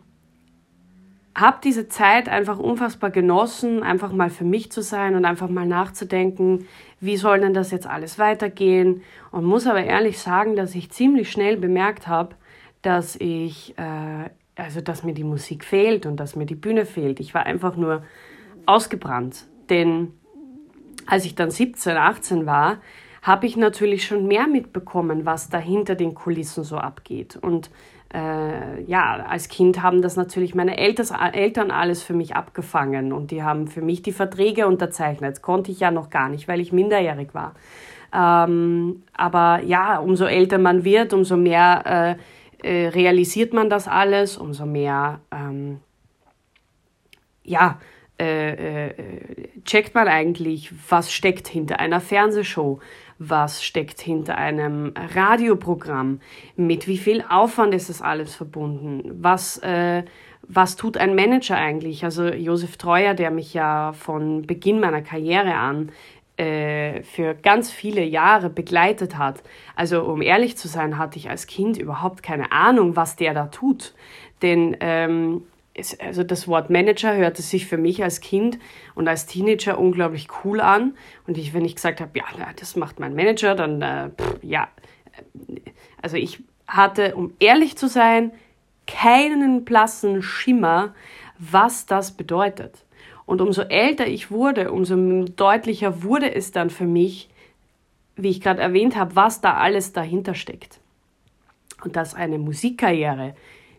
[1.36, 5.66] habe diese Zeit einfach unfassbar genossen, einfach mal für mich zu sein und einfach mal
[5.66, 6.66] nachzudenken,
[7.00, 9.02] wie soll denn das jetzt alles weitergehen.
[9.32, 12.36] Und muss aber ehrlich sagen, dass ich ziemlich schnell bemerkt habe,
[12.86, 17.18] dass ich, äh, also dass mir die Musik fehlt und dass mir die Bühne fehlt.
[17.18, 18.04] Ich war einfach nur
[18.64, 19.46] ausgebrannt.
[19.68, 20.12] Denn
[21.04, 22.78] als ich dann 17, 18 war,
[23.22, 27.34] habe ich natürlich schon mehr mitbekommen, was da hinter den Kulissen so abgeht.
[27.34, 27.70] Und
[28.14, 33.42] äh, ja, als Kind haben das natürlich meine Eltern alles für mich abgefangen und die
[33.42, 35.32] haben für mich die Verträge unterzeichnet.
[35.32, 37.54] Das konnte ich ja noch gar nicht, weil ich minderjährig war.
[38.14, 42.22] Ähm, aber ja, umso älter man wird, umso mehr äh,
[42.62, 45.80] äh, realisiert man das alles, umso mehr ähm,
[47.46, 47.78] ja,
[48.18, 48.94] äh, äh,
[49.64, 52.80] checkt man eigentlich, was steckt hinter einer Fernsehshow,
[53.18, 56.20] was steckt hinter einem Radioprogramm,
[56.56, 60.04] mit wie viel Aufwand ist das alles verbunden, was, äh,
[60.48, 62.04] was tut ein Manager eigentlich?
[62.04, 65.90] Also Josef Treuer, der mich ja von Beginn meiner Karriere an
[66.36, 69.42] äh, für ganz viele Jahre begleitet hat.
[69.74, 73.46] Also um ehrlich zu sein, hatte ich als Kind überhaupt keine Ahnung, was der da
[73.46, 73.94] tut.
[74.42, 78.58] Denn ähm, es, also das Wort Manager hörte sich für mich als Kind
[78.94, 80.94] und als Teenager unglaublich cool an.
[81.26, 82.24] Und ich, wenn ich gesagt habe, ja,
[82.58, 84.68] das macht mein Manager, dann äh, pff, ja,
[86.02, 88.32] also ich hatte, um ehrlich zu sein,
[88.86, 90.94] keinen blassen Schimmer,
[91.38, 92.84] was das bedeutet.
[93.26, 97.28] Und umso älter ich wurde, umso deutlicher wurde es dann für mich,
[98.14, 100.80] wie ich gerade erwähnt habe, was da alles dahinter steckt.
[101.84, 103.34] Und dass eine Musikkarriere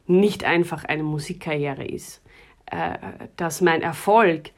[0.06, 2.22] nicht einfach eine Musikkarriere ist.
[2.70, 2.98] Äh,
[3.38, 4.52] dass mein Erfolg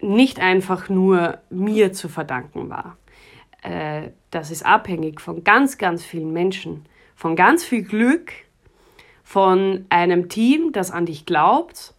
[0.00, 2.96] nicht einfach nur mir zu verdanken war.
[3.62, 8.32] Äh, das ist abhängig von ganz, ganz vielen Menschen, von ganz viel Glück,
[9.22, 11.94] von einem Team, das an dich glaubt.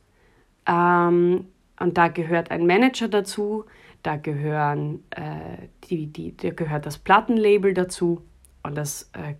[0.67, 1.45] Ähm,
[1.79, 3.65] und da gehört ein Manager dazu,
[4.03, 8.21] da gehören äh, die, die, da gehört das Plattenlabel dazu
[8.61, 9.35] und das, äh,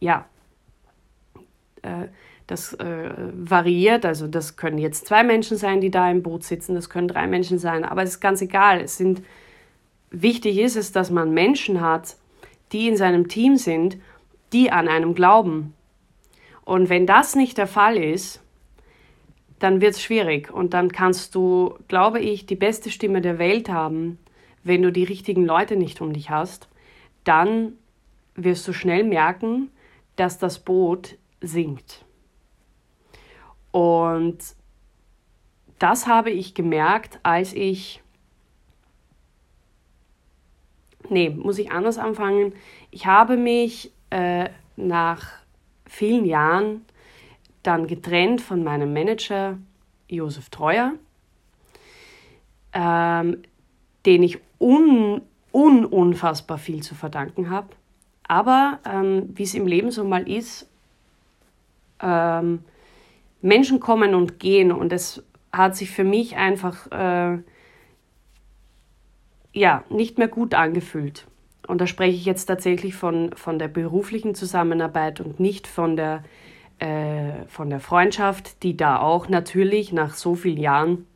[0.00, 0.26] ja,
[1.82, 2.08] äh,
[2.46, 4.06] das äh, variiert.
[4.06, 7.26] Also das können jetzt zwei Menschen sein, die da im Boot sitzen, das können drei
[7.26, 8.80] Menschen sein, aber es ist ganz egal.
[8.80, 9.22] Es sind
[10.10, 12.16] wichtig ist es, dass man Menschen hat,
[12.72, 13.98] die in seinem Team sind,
[14.52, 15.74] die an einem glauben.
[16.64, 18.42] Und wenn das nicht der Fall ist,
[19.58, 20.52] dann wird es schwierig.
[20.52, 24.18] Und dann kannst du, glaube ich, die beste Stimme der Welt haben,
[24.64, 26.68] wenn du die richtigen Leute nicht um dich hast,
[27.24, 27.74] dann
[28.34, 29.70] wirst du schnell merken,
[30.16, 32.04] dass das Boot sinkt.
[33.70, 34.38] Und
[35.78, 38.02] das habe ich gemerkt, als ich,
[41.08, 42.54] nee, muss ich anders anfangen,
[42.90, 45.30] ich habe mich äh, nach
[45.86, 46.84] vielen Jahren
[47.66, 49.58] dann getrennt von meinem Manager
[50.08, 50.92] Josef Treuer,
[52.72, 53.42] ähm,
[54.04, 57.68] den ich un, un, unfassbar viel zu verdanken habe.
[58.28, 60.68] Aber ähm, wie es im Leben so mal ist,
[62.00, 62.60] ähm,
[63.40, 67.38] Menschen kommen und gehen und es hat sich für mich einfach äh,
[69.52, 71.26] ja nicht mehr gut angefühlt.
[71.66, 76.22] Und da spreche ich jetzt tatsächlich von, von der beruflichen Zusammenarbeit und nicht von der
[76.78, 81.06] äh, von der Freundschaft, die da auch natürlich nach so vielen Jahren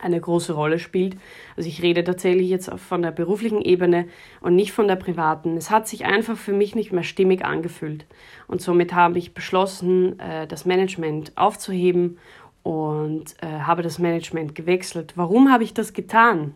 [0.00, 1.16] eine große Rolle spielt.
[1.56, 4.06] Also ich rede tatsächlich jetzt von der beruflichen Ebene
[4.40, 5.56] und nicht von der privaten.
[5.56, 8.04] Es hat sich einfach für mich nicht mehr stimmig angefühlt.
[8.46, 12.18] Und somit habe ich beschlossen, äh, das Management aufzuheben
[12.62, 15.14] und äh, habe das Management gewechselt.
[15.16, 16.54] Warum habe ich das getan?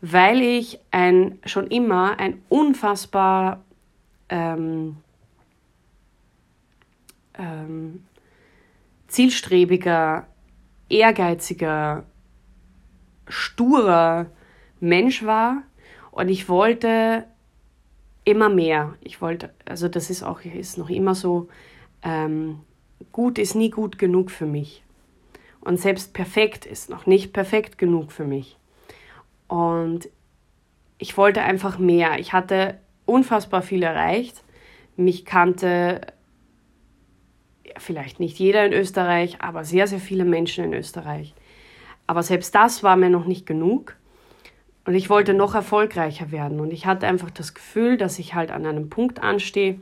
[0.00, 3.62] Weil ich ein, schon immer ein unfassbar
[4.28, 4.96] ähm,
[7.38, 8.04] ähm,
[9.06, 10.26] zielstrebiger,
[10.88, 12.04] ehrgeiziger,
[13.28, 14.26] sturer
[14.80, 15.62] Mensch war
[16.10, 17.24] und ich wollte
[18.24, 18.94] immer mehr.
[19.00, 21.48] Ich wollte, also das ist auch ist noch immer so,
[22.02, 22.60] ähm,
[23.12, 24.82] gut ist nie gut genug für mich.
[25.60, 28.56] Und selbst perfekt ist noch nicht perfekt genug für mich.
[29.48, 30.08] Und
[30.98, 32.18] ich wollte einfach mehr.
[32.18, 34.42] Ich hatte unfassbar viel erreicht.
[34.96, 36.00] Mich kannte
[37.78, 41.34] vielleicht nicht jeder in Österreich, aber sehr, sehr viele Menschen in Österreich.
[42.06, 43.96] Aber selbst das war mir noch nicht genug.
[44.84, 46.60] Und ich wollte noch erfolgreicher werden.
[46.60, 49.78] Und ich hatte einfach das Gefühl, dass ich halt an einem Punkt anstehe,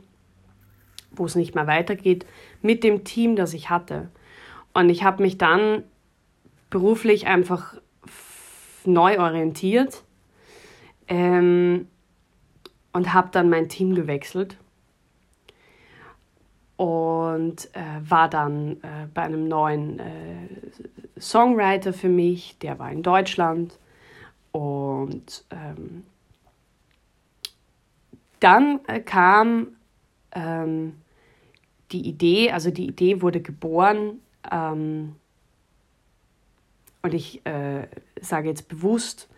[1.11, 2.25] wo es nicht mehr weitergeht
[2.61, 4.09] mit dem Team, das ich hatte.
[4.73, 5.83] Und ich habe mich dann
[6.69, 7.75] beruflich einfach
[8.83, 10.03] neu orientiert
[11.07, 11.87] ähm,
[12.91, 14.57] und habe dann mein Team gewechselt
[16.77, 23.01] und äh, war dann äh, bei einem neuen äh, Songwriter für mich, der war in
[23.03, 23.77] Deutschland
[24.51, 26.03] und ähm,
[28.39, 29.69] dann äh, kam
[30.31, 30.93] ähm,
[31.91, 34.19] die Idee, also die Idee wurde geboren
[34.51, 35.15] ähm,
[37.01, 37.87] und ich äh,
[38.21, 39.29] sage jetzt bewusst,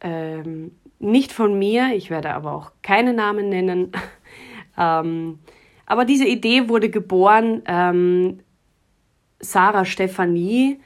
[0.00, 3.92] ähm, nicht von mir, ich werde aber auch keine Namen nennen,
[4.78, 5.38] ähm,
[5.86, 8.40] aber diese Idee wurde geboren, ähm,
[9.40, 10.80] Sarah Stephanie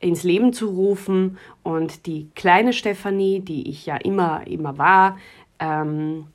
[0.00, 1.38] ins Leben zu rufen.
[1.62, 5.18] Und die kleine Stephanie, die ich ja immer, immer war,
[5.58, 6.26] ähm,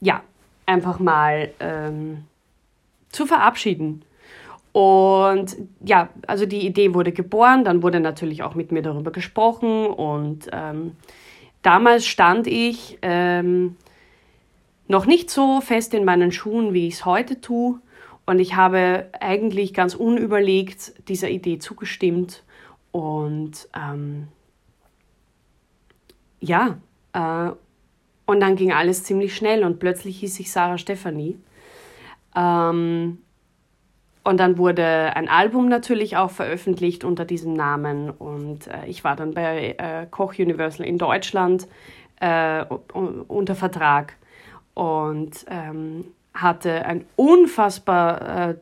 [0.00, 0.22] ja,
[0.66, 2.24] einfach mal ähm,
[3.10, 4.04] zu verabschieden.
[4.72, 9.86] Und ja, also die Idee wurde geboren, dann wurde natürlich auch mit mir darüber gesprochen.
[9.86, 10.96] Und ähm,
[11.62, 13.76] damals stand ich ähm,
[14.92, 17.80] noch nicht so fest in meinen Schuhen, wie ich es heute tue.
[18.26, 22.44] Und ich habe eigentlich ganz unüberlegt dieser Idee zugestimmt.
[22.92, 24.28] Und ähm,
[26.40, 26.76] ja,
[27.14, 27.50] äh,
[28.26, 31.38] und dann ging alles ziemlich schnell und plötzlich hieß ich Sarah Stephanie.
[32.36, 33.18] Ähm,
[34.24, 38.10] und dann wurde ein Album natürlich auch veröffentlicht unter diesem Namen.
[38.10, 41.66] Und äh, ich war dann bei äh, Koch Universal in Deutschland
[42.20, 44.16] äh, unter Vertrag.
[44.74, 46.04] Und ähm,
[46.34, 48.54] hatte ein unfassbar äh,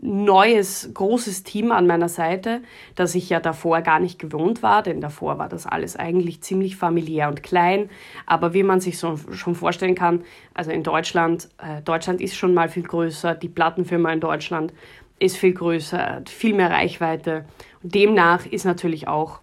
[0.00, 2.62] neues, großes Team an meiner Seite,
[2.94, 6.76] das ich ja davor gar nicht gewohnt war, denn davor war das alles eigentlich ziemlich
[6.76, 7.90] familiär und klein.
[8.24, 12.54] Aber wie man sich so schon vorstellen kann, also in Deutschland, äh, Deutschland ist schon
[12.54, 14.72] mal viel größer, die Plattenfirma in Deutschland
[15.18, 17.44] ist viel größer, viel mehr Reichweite.
[17.82, 19.40] Und demnach ist natürlich auch,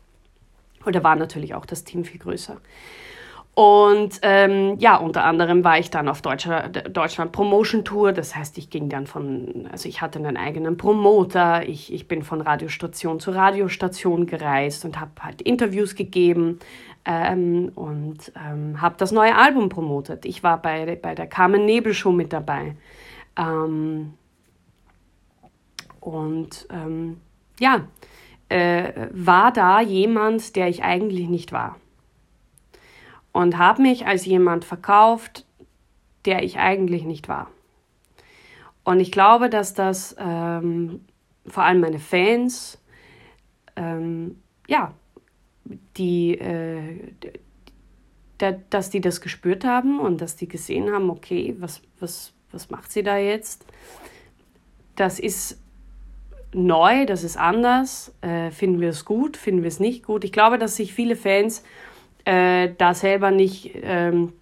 [0.85, 2.57] oder war natürlich auch das Team viel größer.
[3.55, 8.11] Und ähm, ja, unter anderem war ich dann auf Deutscher, Deutschland Promotion Tour.
[8.11, 11.65] Das heißt, ich ging dann von, also ich hatte einen eigenen Promoter.
[11.65, 16.59] Ich, ich bin von Radiostation zu Radiostation gereist und habe halt Interviews gegeben
[17.05, 20.25] ähm, und ähm, habe das neue Album promotet.
[20.25, 22.75] Ich war bei, bei der Carmen Nebel Show mit dabei.
[23.37, 24.15] Ähm,
[26.01, 27.21] und ähm,
[27.57, 27.87] ja,
[28.49, 31.77] äh, war da jemand, der ich eigentlich nicht war
[33.35, 35.45] und habe mich als jemand verkauft,
[36.23, 37.51] der ich eigentlich nicht war.
[38.85, 41.01] Und ich glaube, dass das ähm,
[41.45, 42.81] vor allem meine Fans,
[43.75, 44.93] ähm, ja,
[45.97, 47.11] die, äh,
[48.69, 52.89] dass die das gespürt haben und dass die gesehen haben, okay, was, was, was macht
[52.89, 53.65] sie da jetzt?
[54.95, 55.59] Das ist
[56.53, 58.13] neu, das ist anders.
[58.21, 60.23] Äh, finden wir es gut, finden wir es nicht gut?
[60.23, 61.65] Ich glaube, dass sich viele Fans
[62.25, 64.33] äh, da selber nicht ähm,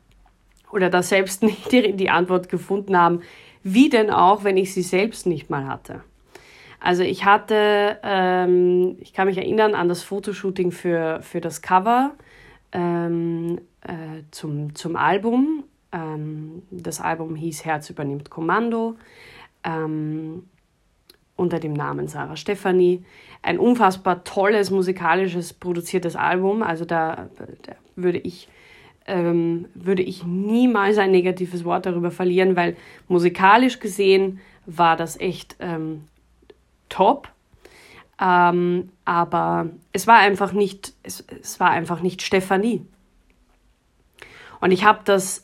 [0.71, 3.21] oder da selbst nicht die, die Antwort gefunden haben,
[3.63, 6.01] wie denn auch, wenn ich sie selbst nicht mal hatte.
[6.79, 12.11] Also ich hatte, ähm, ich kann mich erinnern an das Fotoshooting für, für das Cover
[12.73, 15.63] ähm, äh, zum, zum Album.
[15.93, 18.95] Ähm, das Album hieß Herz übernimmt Kommando.
[19.63, 20.43] Ähm,
[21.35, 23.03] unter dem Namen Sarah Stefanie.
[23.41, 26.63] Ein unfassbar tolles, musikalisches, produziertes Album.
[26.63, 28.47] Also da, da würde ich
[29.05, 32.77] ähm, würde ich niemals ein negatives Wort darüber verlieren, weil
[33.07, 36.05] musikalisch gesehen war das echt ähm,
[36.89, 37.29] top.
[38.21, 42.85] Ähm, aber es war einfach nicht, es, es war einfach nicht Stefanie.
[44.61, 45.42] Und ich habe das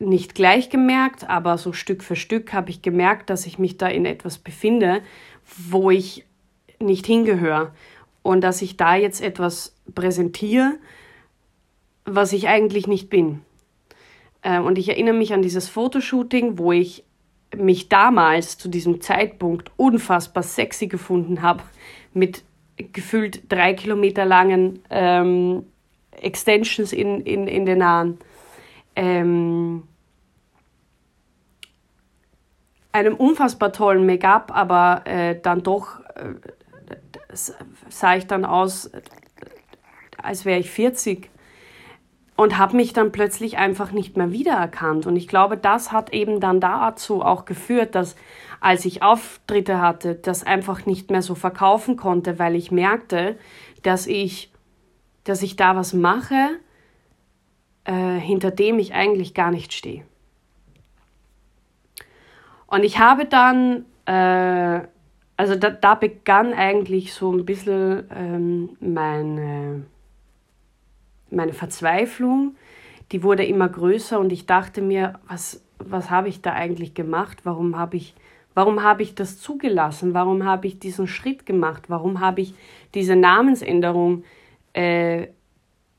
[0.00, 3.86] nicht gleich gemerkt, aber so Stück für Stück habe ich gemerkt, dass ich mich da
[3.86, 5.02] in etwas befinde,
[5.68, 6.24] wo ich
[6.80, 7.72] nicht hingehöre
[8.22, 10.78] und dass ich da jetzt etwas präsentiere,
[12.06, 13.42] was ich eigentlich nicht bin.
[14.42, 17.04] Ähm, und ich erinnere mich an dieses Fotoshooting, wo ich
[17.54, 21.62] mich damals zu diesem Zeitpunkt unfassbar sexy gefunden habe,
[22.14, 22.42] mit
[22.76, 25.64] gefühlt drei Kilometer langen ähm,
[26.12, 28.18] Extensions in, in, in den Haaren.
[28.96, 29.82] Ähm,
[32.92, 36.34] einem unfassbar tollen Make-up, aber äh, dann doch äh,
[37.88, 38.90] sah ich dann aus,
[40.22, 41.30] als wäre ich 40
[42.36, 45.06] und habe mich dann plötzlich einfach nicht mehr wiedererkannt.
[45.06, 48.16] Und ich glaube, das hat eben dann dazu auch geführt, dass
[48.60, 53.38] als ich Auftritte hatte, das einfach nicht mehr so verkaufen konnte, weil ich merkte,
[53.82, 54.50] dass ich,
[55.24, 56.58] dass ich da was mache,
[57.84, 60.04] äh, hinter dem ich eigentlich gar nicht stehe.
[62.70, 64.80] Und ich habe dann, äh,
[65.36, 69.82] also da, da, begann eigentlich so ein bisschen ähm, meine,
[71.30, 72.54] meine Verzweiflung.
[73.10, 77.38] Die wurde immer größer und ich dachte mir, was, was habe ich da eigentlich gemacht?
[77.42, 78.14] Warum habe ich,
[78.54, 80.14] warum habe ich das zugelassen?
[80.14, 81.84] Warum habe ich diesen Schritt gemacht?
[81.88, 82.54] Warum habe ich
[82.94, 84.22] diese Namensänderung,
[84.74, 85.26] äh,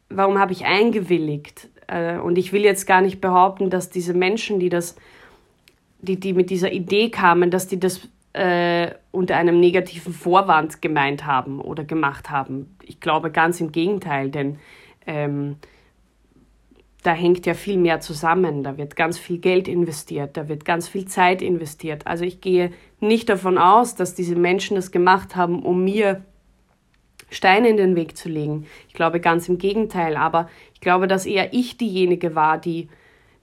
[0.10, 1.70] warum habe ich eingewilligt?
[1.88, 4.96] Äh, und ich will jetzt gar nicht behaupten, dass diese Menschen, die das
[6.02, 11.26] die, die mit dieser Idee kamen, dass die das äh, unter einem negativen Vorwand gemeint
[11.26, 12.76] haben oder gemacht haben.
[12.84, 14.58] Ich glaube ganz im Gegenteil, denn
[15.06, 15.58] ähm,
[17.04, 18.64] da hängt ja viel mehr zusammen.
[18.64, 22.08] Da wird ganz viel Geld investiert, da wird ganz viel Zeit investiert.
[22.08, 26.24] Also ich gehe nicht davon aus, dass diese Menschen das gemacht haben, um mir
[27.30, 28.66] Steine in den Weg zu legen.
[28.88, 32.90] Ich glaube ganz im Gegenteil, aber ich glaube, dass eher ich diejenige war, die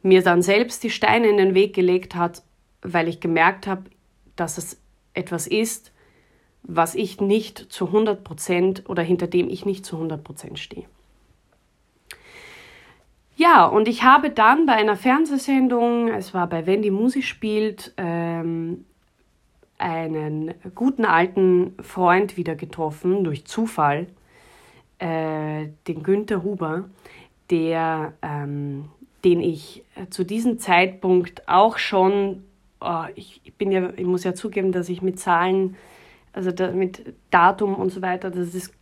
[0.02, 2.42] mir dann selbst die Steine in den Weg gelegt hat
[2.82, 3.84] weil ich gemerkt habe,
[4.36, 4.80] dass es
[5.14, 5.92] etwas ist,
[6.62, 10.86] was ich nicht zu 100 Prozent oder hinter dem ich nicht zu 100 Prozent stehe.
[13.36, 18.84] Ja, und ich habe dann bei einer Fernsehsendung, es war bei Wendy Musi spielt, ähm,
[19.78, 24.08] einen guten alten Freund wieder getroffen, durch Zufall,
[24.98, 26.90] äh, den Günther Huber,
[27.48, 28.86] der, ähm,
[29.24, 32.42] den ich zu diesem Zeitpunkt auch schon
[32.80, 35.76] oh, ich, ich bin ja, ich muss ja zugeben, dass ich mit Zahlen,
[36.32, 38.74] also da, mit Datum und so weiter, das ist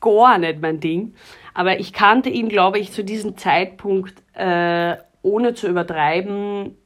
[0.00, 1.14] gar nicht mein Ding.
[1.54, 6.76] Aber ich kannte ihn, glaube ich, zu diesem Zeitpunkt, äh, ohne zu übertreiben,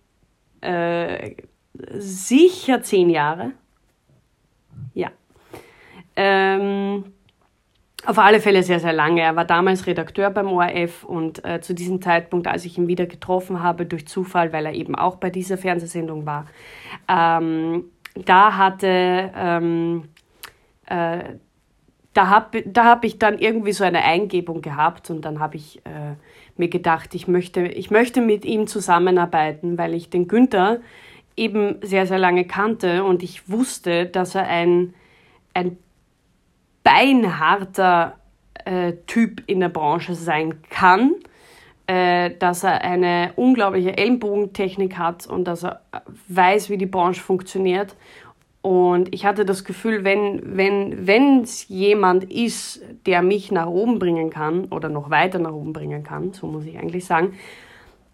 [0.60, 1.34] äh,
[1.92, 3.52] sicher zehn Jahre.
[4.94, 5.10] Ja.
[6.16, 7.04] Ähm,
[8.06, 9.20] auf alle Fälle sehr, sehr lange.
[9.20, 13.06] Er war damals Redakteur beim ORF und äh, zu diesem Zeitpunkt, als ich ihn wieder
[13.06, 16.46] getroffen habe, durch Zufall, weil er eben auch bei dieser Fernsehsendung war,
[17.08, 17.84] ähm,
[18.14, 20.04] da hatte, ähm,
[20.86, 21.20] äh,
[22.12, 25.78] da habe da hab ich dann irgendwie so eine Eingebung gehabt und dann habe ich
[25.84, 26.14] äh,
[26.56, 30.80] mir gedacht, ich möchte, ich möchte mit ihm zusammenarbeiten, weil ich den Günther
[31.36, 34.94] eben sehr, sehr lange kannte und ich wusste, dass er ein,
[35.54, 35.78] ein
[36.82, 38.16] beinharter
[38.64, 41.14] äh, Typ in der Branche sein kann,
[41.86, 45.80] äh, dass er eine unglaubliche Ellenbogentechnik hat und dass er
[46.28, 47.96] weiß, wie die Branche funktioniert.
[48.62, 53.98] Und ich hatte das Gefühl, wenn wenn wenn es jemand ist, der mich nach oben
[53.98, 57.38] bringen kann oder noch weiter nach oben bringen kann, so muss ich eigentlich sagen,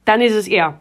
[0.04, 0.80] dann ist es er.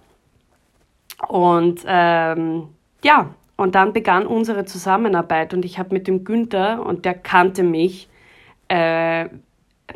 [1.27, 2.69] Und ähm,
[3.03, 7.63] ja, und dann begann unsere Zusammenarbeit und ich habe mit dem Günther, und der kannte
[7.63, 8.09] mich
[8.67, 9.29] äh,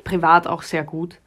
[0.04, 1.20] privat auch sehr gut,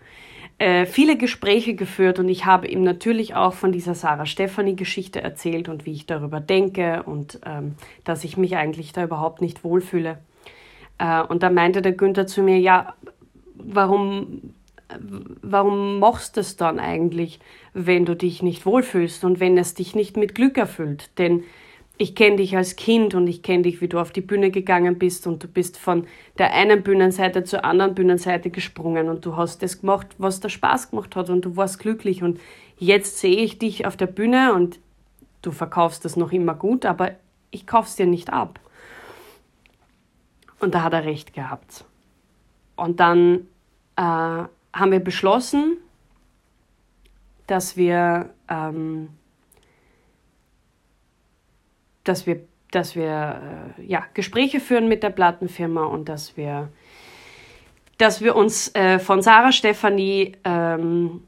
[0.58, 5.20] äh, viele Gespräche geführt und ich habe ihm natürlich auch von dieser Sarah Stefanie Geschichte
[5.20, 7.74] erzählt und wie ich darüber denke und ähm,
[8.04, 10.18] dass ich mich eigentlich da überhaupt nicht wohlfühle.
[10.98, 12.94] Äh, und da meinte der Günther zu mir, ja,
[13.56, 14.54] warum,
[15.42, 17.40] warum machst du es dann eigentlich,
[17.74, 21.10] wenn du dich nicht wohlfühlst und wenn es dich nicht mit Glück erfüllt?
[21.18, 21.42] Denn
[22.02, 24.98] ich kenne dich als Kind und ich kenne dich, wie du auf die Bühne gegangen
[24.98, 29.62] bist und du bist von der einen Bühnenseite zur anderen Bühnenseite gesprungen und du hast
[29.62, 32.40] das gemacht, was dir Spaß gemacht hat und du warst glücklich und
[32.76, 34.80] jetzt sehe ich dich auf der Bühne und
[35.42, 37.12] du verkaufst das noch immer gut, aber
[37.52, 38.58] ich kauf's dir nicht ab.
[40.58, 41.84] Und da hat er recht gehabt.
[42.74, 43.46] Und dann
[43.94, 45.76] äh, haben wir beschlossen,
[47.46, 49.10] dass wir ähm,
[52.04, 52.40] dass wir,
[52.70, 56.68] dass wir äh, ja, Gespräche führen mit der Plattenfirma und dass wir,
[57.98, 61.22] dass wir uns äh, von Sarah Stefanie ähm,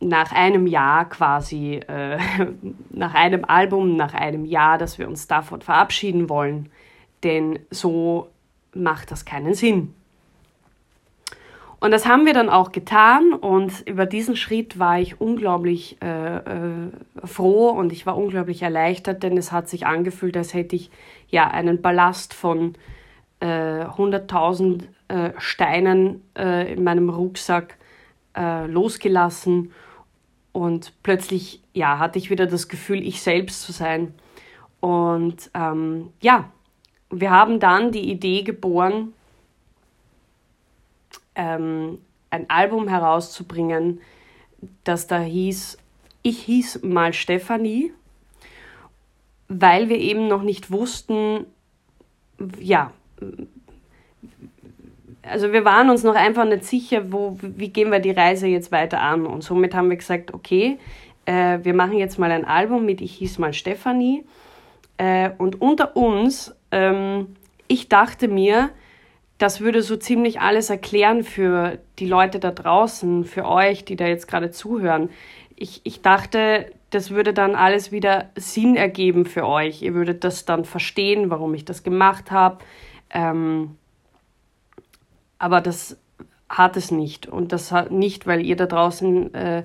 [0.00, 2.18] nach einem Jahr quasi, äh,
[2.90, 6.70] nach einem Album, nach einem Jahr, dass wir uns davon verabschieden wollen.
[7.22, 8.28] Denn so
[8.74, 9.94] macht das keinen Sinn.
[11.84, 16.36] Und das haben wir dann auch getan und über diesen Schritt war ich unglaublich äh,
[16.36, 16.90] äh,
[17.24, 20.90] froh und ich war unglaublich erleichtert, denn es hat sich angefühlt, als hätte ich
[21.28, 22.72] ja einen Ballast von
[23.40, 27.76] äh, 100.000 äh, Steinen äh, in meinem Rucksack
[28.34, 29.70] äh, losgelassen
[30.52, 34.14] und plötzlich ja hatte ich wieder das Gefühl, ich selbst zu sein.
[34.80, 36.48] Und ähm, ja,
[37.10, 39.12] wir haben dann die Idee geboren,
[41.34, 41.98] ähm,
[42.30, 44.00] ein Album herauszubringen,
[44.82, 45.78] das da hieß,
[46.22, 47.92] ich hieß mal Stefanie,
[49.48, 51.46] weil wir eben noch nicht wussten,
[52.58, 52.92] ja,
[55.22, 58.72] also wir waren uns noch einfach nicht sicher, wo, wie gehen wir die Reise jetzt
[58.72, 59.26] weiter an.
[59.26, 60.78] Und somit haben wir gesagt, okay,
[61.24, 64.24] äh, wir machen jetzt mal ein Album mit Ich hieß mal Stefanie.
[64.98, 67.36] Äh, und unter uns, ähm,
[67.68, 68.70] ich dachte mir,
[69.38, 74.06] das würde so ziemlich alles erklären für die Leute da draußen, für euch, die da
[74.06, 75.10] jetzt gerade zuhören.
[75.56, 79.82] Ich, ich dachte, das würde dann alles wieder Sinn ergeben für euch.
[79.82, 82.58] Ihr würdet das dann verstehen, warum ich das gemacht habe.
[83.10, 83.76] Ähm,
[85.38, 85.98] aber das
[86.48, 87.26] hat es nicht.
[87.26, 89.64] Und das hat nicht, weil ihr da draußen äh,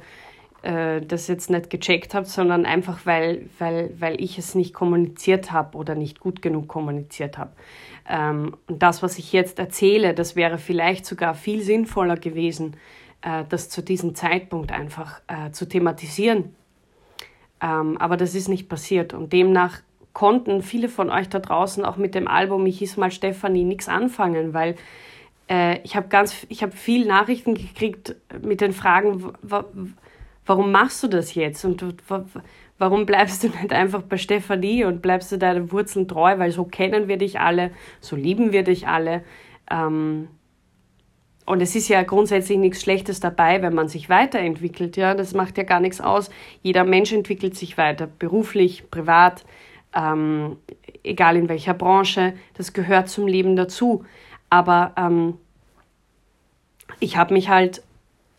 [0.61, 5.51] äh, das jetzt nicht gecheckt habt, sondern einfach, weil, weil, weil ich es nicht kommuniziert
[5.51, 7.51] habe oder nicht gut genug kommuniziert habe.
[8.09, 12.75] Ähm, und das, was ich jetzt erzähle, das wäre vielleicht sogar viel sinnvoller gewesen,
[13.21, 16.55] äh, das zu diesem Zeitpunkt einfach äh, zu thematisieren.
[17.61, 19.81] Ähm, aber das ist nicht passiert und demnach
[20.13, 23.87] konnten viele von euch da draußen auch mit dem Album Ich hieß mal Stefanie nichts
[23.87, 24.75] anfangen, weil
[25.49, 29.33] äh, ich habe ganz, ich habe viel Nachrichten gekriegt mit den Fragen,
[30.45, 31.83] warum machst du das jetzt und
[32.79, 36.39] Warum bleibst du nicht einfach bei Stefanie und bleibst du deinen Wurzeln treu?
[36.39, 39.23] Weil so kennen wir dich alle, so lieben wir dich alle.
[39.69, 40.29] Ähm,
[41.45, 44.95] und es ist ja grundsätzlich nichts Schlechtes dabei, wenn man sich weiterentwickelt.
[44.97, 46.29] Ja, das macht ja gar nichts aus.
[46.61, 49.43] Jeder Mensch entwickelt sich weiter, beruflich, privat,
[49.93, 50.57] ähm,
[51.03, 52.33] egal in welcher Branche.
[52.53, 54.05] Das gehört zum Leben dazu.
[54.49, 55.37] Aber ähm,
[56.99, 57.83] ich habe mich halt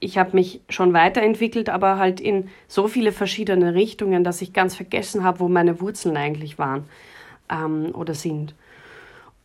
[0.01, 4.74] ich habe mich schon weiterentwickelt, aber halt in so viele verschiedene Richtungen, dass ich ganz
[4.74, 6.84] vergessen habe, wo meine Wurzeln eigentlich waren
[7.51, 8.55] ähm, oder sind.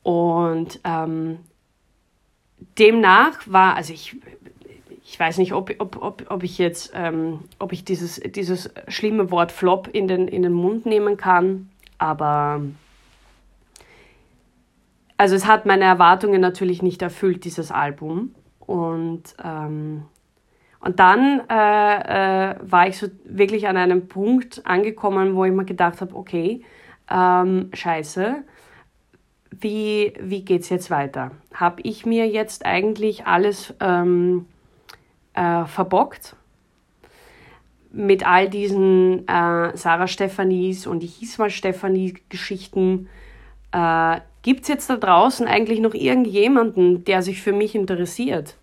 [0.01, 1.39] Und ähm,
[2.79, 4.15] demnach war, also ich,
[5.03, 9.31] ich weiß nicht, ob, ob, ob, ob ich jetzt, ähm, ob ich dieses, dieses schlimme
[9.31, 12.61] Wort Flop in den, in den Mund nehmen kann, aber
[15.17, 18.35] also es hat meine Erwartungen natürlich nicht erfüllt, dieses Album.
[18.59, 20.05] Und, ähm,
[20.85, 25.65] und dann äh, äh, war ich so wirklich an einem Punkt angekommen, wo ich mir
[25.65, 26.63] gedacht habe, okay,
[27.09, 28.43] ähm, scheiße,
[29.49, 31.31] wie, wie geht es jetzt weiter?
[31.55, 34.45] Habe ich mir jetzt eigentlich alles ähm,
[35.33, 36.35] äh, verbockt?
[37.91, 43.09] Mit all diesen äh, Sarah Stephanies und ich hieß mal Stephanie Geschichten.
[43.71, 48.55] Äh, Gibt es jetzt da draußen eigentlich noch irgendjemanden, der sich für mich interessiert?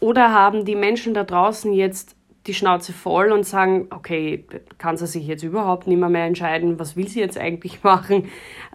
[0.00, 4.44] Oder haben die Menschen da draußen jetzt die Schnauze voll und sagen, okay,
[4.78, 8.28] kann sie sich jetzt überhaupt nicht mehr, mehr entscheiden, was will sie jetzt eigentlich machen?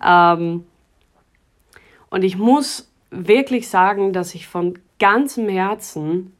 [0.04, 0.66] Ähm,
[2.10, 6.34] und ich muss wirklich sagen, dass ich von ganzem Herzen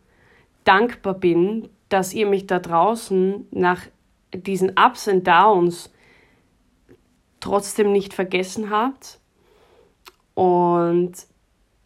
[0.64, 3.82] dankbar bin, dass ihr mich da draußen nach
[4.34, 5.92] diesen Ups und Downs
[7.40, 9.20] trotzdem nicht vergessen habt.
[10.34, 11.14] Und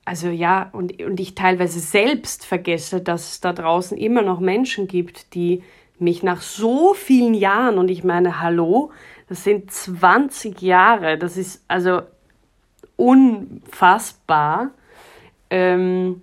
[0.07, 4.87] also ja, und, und ich teilweise selbst vergesse, dass es da draußen immer noch Menschen
[4.87, 5.63] gibt, die
[5.99, 8.91] mich nach so vielen Jahren, und ich meine, hallo,
[9.27, 12.03] das sind 20 Jahre, das ist also
[12.95, 14.71] unfassbar,
[15.49, 16.21] ähm,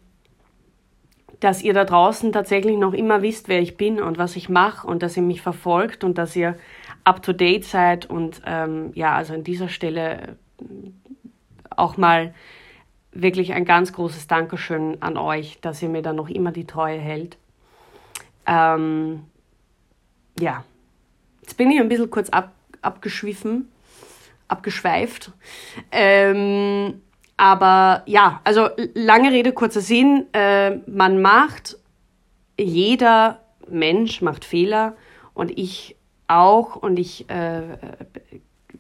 [1.41, 4.87] dass ihr da draußen tatsächlich noch immer wisst, wer ich bin und was ich mache
[4.87, 6.57] und dass ihr mich verfolgt und dass ihr
[7.05, 10.39] up to date seid und ähm, ja, also an dieser Stelle
[11.69, 12.33] auch mal
[13.15, 16.99] wirklich ein ganz großes Dankeschön an euch, dass ihr mir da noch immer die Treue
[16.99, 17.37] hält.
[18.47, 19.25] Ähm,
[20.39, 20.65] ja,
[21.43, 22.53] jetzt bin ich ein bisschen kurz ab,
[22.83, 23.69] abgeschwiffen
[24.49, 25.33] abgeschweift.
[25.91, 27.03] Ähm,
[27.37, 30.27] aber ja, also lange Rede, kurzer Sinn.
[30.33, 31.77] Äh, man macht,
[32.59, 34.97] jeder Mensch macht Fehler
[35.35, 35.97] und ich
[36.29, 37.77] auch und ich, äh,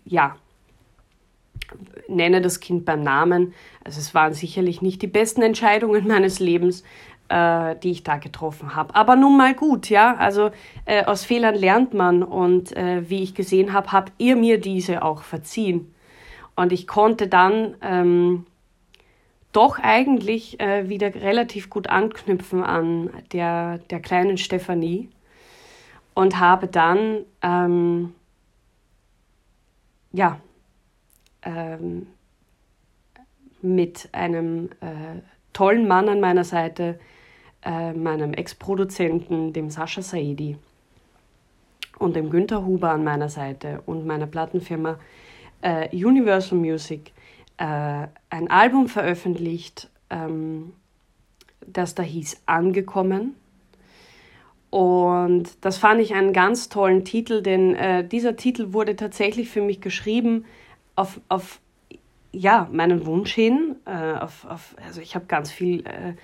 [0.04, 0.36] ja,
[2.08, 3.54] nenne das Kind beim Namen.
[3.84, 6.82] Also es waren sicherlich nicht die besten Entscheidungen meines Lebens,
[7.28, 8.94] äh, die ich da getroffen habe.
[8.94, 10.16] Aber nun mal gut, ja.
[10.16, 10.50] Also
[10.84, 15.02] äh, aus Fehlern lernt man und äh, wie ich gesehen habe, habt ihr mir diese
[15.02, 15.94] auch verziehen.
[16.56, 18.46] Und ich konnte dann ähm,
[19.52, 25.08] doch eigentlich äh, wieder relativ gut anknüpfen an der, der kleinen Stefanie
[26.14, 28.14] und habe dann ähm,
[30.12, 30.38] ja
[31.44, 32.06] ähm,
[33.62, 35.20] mit einem äh,
[35.52, 36.98] tollen Mann an meiner Seite
[37.64, 40.56] äh, meinem Ex-Produzenten, dem Sascha Saidi
[41.98, 44.98] und dem Günther Huber an meiner Seite und meiner Plattenfirma
[45.62, 47.12] äh, Universal Music
[47.56, 50.72] äh, ein Album veröffentlicht, ähm,
[51.66, 53.36] das da hieß Angekommen.
[54.70, 59.62] Und das fand ich einen ganz tollen Titel, denn äh, dieser Titel wurde tatsächlich für
[59.62, 60.44] mich geschrieben
[60.96, 61.60] auf, auf
[62.32, 63.76] ja, meinen Wunsch hin.
[63.84, 66.14] Äh, auf, auf, also ich habe ganz viel äh,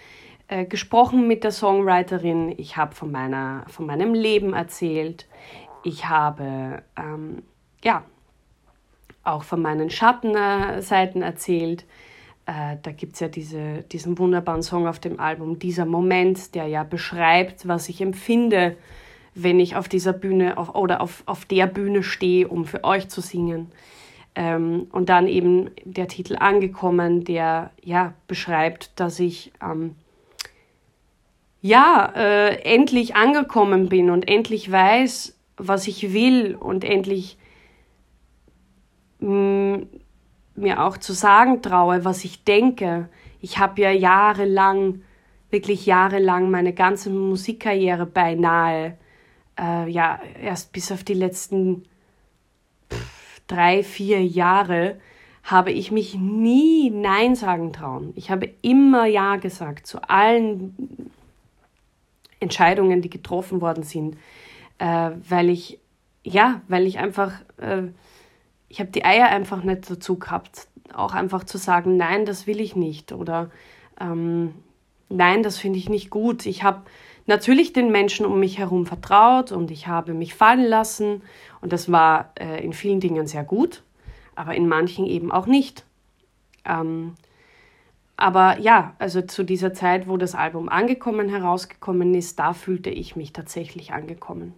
[0.50, 3.16] äh, gesprochen mit der Songwriterin, ich habe von,
[3.68, 5.28] von meinem Leben erzählt,
[5.84, 7.42] ich habe ähm,
[7.84, 8.02] ja,
[9.22, 11.84] auch von meinen Schattenseiten erzählt.
[12.46, 16.66] Äh, da gibt es ja diese, diesen wunderbaren Song auf dem Album, dieser Moment, der
[16.66, 18.76] ja beschreibt, was ich empfinde,
[19.34, 23.08] wenn ich auf dieser Bühne auf, oder auf, auf der Bühne stehe, um für euch
[23.08, 23.70] zu singen.
[24.40, 29.96] Ähm, und dann eben der Titel Angekommen, der ja beschreibt, dass ich ähm,
[31.60, 37.36] ja, äh, endlich angekommen bin und endlich weiß, was ich will und endlich
[39.18, 39.80] mm,
[40.54, 43.10] mir auch zu sagen traue, was ich denke.
[43.42, 45.02] Ich habe ja jahrelang,
[45.50, 48.96] wirklich jahrelang meine ganze Musikkarriere beinahe,
[49.58, 51.84] äh, ja, erst bis auf die letzten
[53.50, 54.96] drei, vier Jahre
[55.42, 58.12] habe ich mich nie Nein sagen trauen.
[58.14, 61.10] Ich habe immer Ja gesagt zu allen
[62.38, 64.16] Entscheidungen, die getroffen worden sind,
[64.78, 65.78] äh, weil ich,
[66.22, 67.82] ja, weil ich einfach, äh,
[68.68, 72.60] ich habe die Eier einfach nicht dazu gehabt, auch einfach zu sagen, nein, das will
[72.60, 73.50] ich nicht oder
[74.00, 74.54] ähm,
[75.08, 76.46] nein, das finde ich nicht gut.
[76.46, 76.82] Ich habe
[77.26, 81.22] natürlich den Menschen um mich herum vertraut und ich habe mich fallen lassen
[81.60, 83.82] und das war äh, in vielen Dingen sehr gut,
[84.34, 85.84] aber in manchen eben auch nicht.
[86.64, 87.14] Ähm,
[88.16, 93.16] aber ja, also zu dieser Zeit, wo das Album angekommen herausgekommen ist, da fühlte ich
[93.16, 94.52] mich tatsächlich angekommen.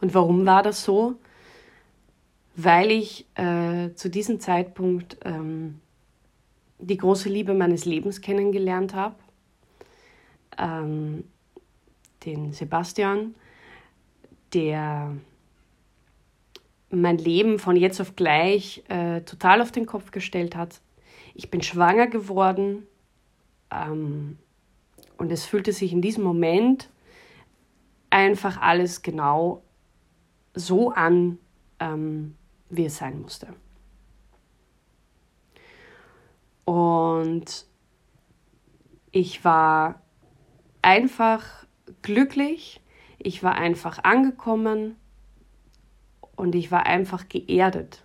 [0.00, 1.14] Und warum war das so?
[2.56, 5.80] Weil ich äh, zu diesem Zeitpunkt ähm,
[6.80, 9.14] die große Liebe meines Lebens kennengelernt habe.
[10.60, 11.24] Ähm,
[12.24, 13.34] den Sebastian,
[14.52, 15.16] der
[16.90, 20.80] mein Leben von jetzt auf gleich äh, total auf den Kopf gestellt hat.
[21.34, 22.86] Ich bin schwanger geworden
[23.70, 24.38] ähm,
[25.16, 26.90] und es fühlte sich in diesem Moment
[28.10, 29.62] einfach alles genau
[30.52, 31.38] so an,
[31.78, 32.34] ähm,
[32.68, 33.48] wie es sein musste.
[36.64, 37.66] Und
[39.12, 40.02] ich war
[40.82, 41.44] einfach
[42.02, 42.80] glücklich,
[43.18, 44.96] ich war einfach angekommen
[46.36, 48.04] und ich war einfach geerdet.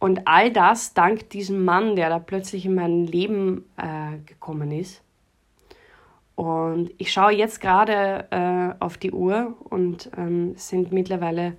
[0.00, 5.02] Und all das dank diesem Mann, der da plötzlich in mein Leben äh, gekommen ist.
[6.36, 11.56] Und ich schaue jetzt gerade äh, auf die Uhr und ähm, sind mittlerweile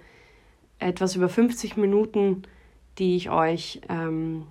[0.79, 2.43] etwas über 50 Minuten,
[2.97, 4.47] die ich euch ähm,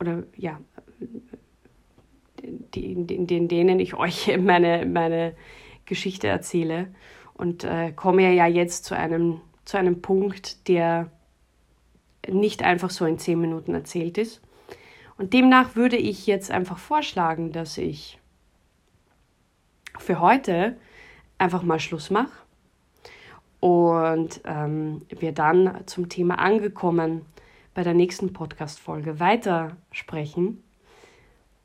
[0.00, 0.58] oder ja,
[2.74, 5.34] in, in denen ich euch meine, meine
[5.86, 6.88] Geschichte erzähle
[7.34, 11.10] und äh, komme ja jetzt zu einem, zu einem Punkt, der
[12.28, 14.40] nicht einfach so in zehn Minuten erzählt ist.
[15.16, 18.18] Und demnach würde ich jetzt einfach vorschlagen, dass ich
[19.98, 20.76] für heute
[21.38, 22.32] einfach mal Schluss mache
[23.60, 27.26] und ähm, wir dann zum Thema angekommen
[27.74, 30.62] bei der nächsten Podcast-Folge weitersprechen.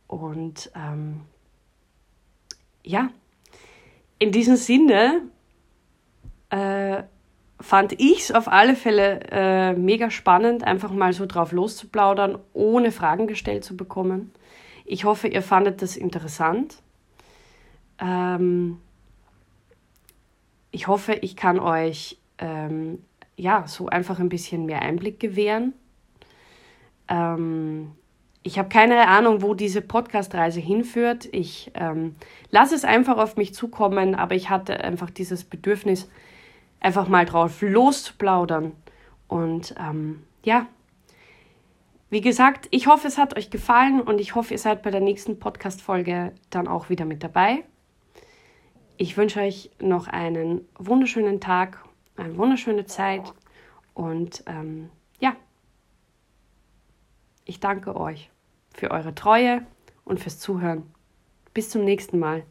[0.08, 1.22] Und ähm,
[2.84, 3.10] ja,
[4.20, 5.24] in diesem Sinne
[6.50, 7.04] äh,
[7.60, 12.92] fand ich es auf alle Fälle äh, mega spannend, einfach mal so drauf loszuplaudern, ohne
[12.92, 14.32] Fragen gestellt zu bekommen.
[14.86, 16.78] Ich hoffe, ihr fandet das interessant.
[18.00, 18.80] Ähm,
[20.72, 23.00] ich hoffe, ich kann euch ähm,
[23.38, 25.74] ja so einfach ein bisschen mehr Einblick gewähren.
[27.08, 27.94] Ähm,
[28.46, 31.28] ich habe keine Ahnung, wo diese Podcast-Reise hinführt.
[31.32, 32.16] Ich ähm,
[32.52, 36.08] lasse es einfach auf mich zukommen, aber ich hatte einfach dieses Bedürfnis,
[36.80, 38.74] einfach mal drauf loszuplaudern.
[39.28, 40.68] Und ähm, ja,
[42.12, 45.02] wie gesagt, ich hoffe, es hat euch gefallen und ich hoffe, ihr seid bei der
[45.02, 47.64] nächsten Podcast-Folge dann auch wieder mit dabei.
[48.98, 51.84] Ich wünsche euch noch einen wunderschönen Tag,
[52.16, 53.34] eine wunderschöne Zeit
[53.96, 55.36] und ähm, ja,
[57.46, 58.30] ich danke euch
[58.76, 59.66] für eure Treue
[60.04, 60.84] und fürs Zuhören.
[61.54, 62.44] Bis zum nächsten Mal.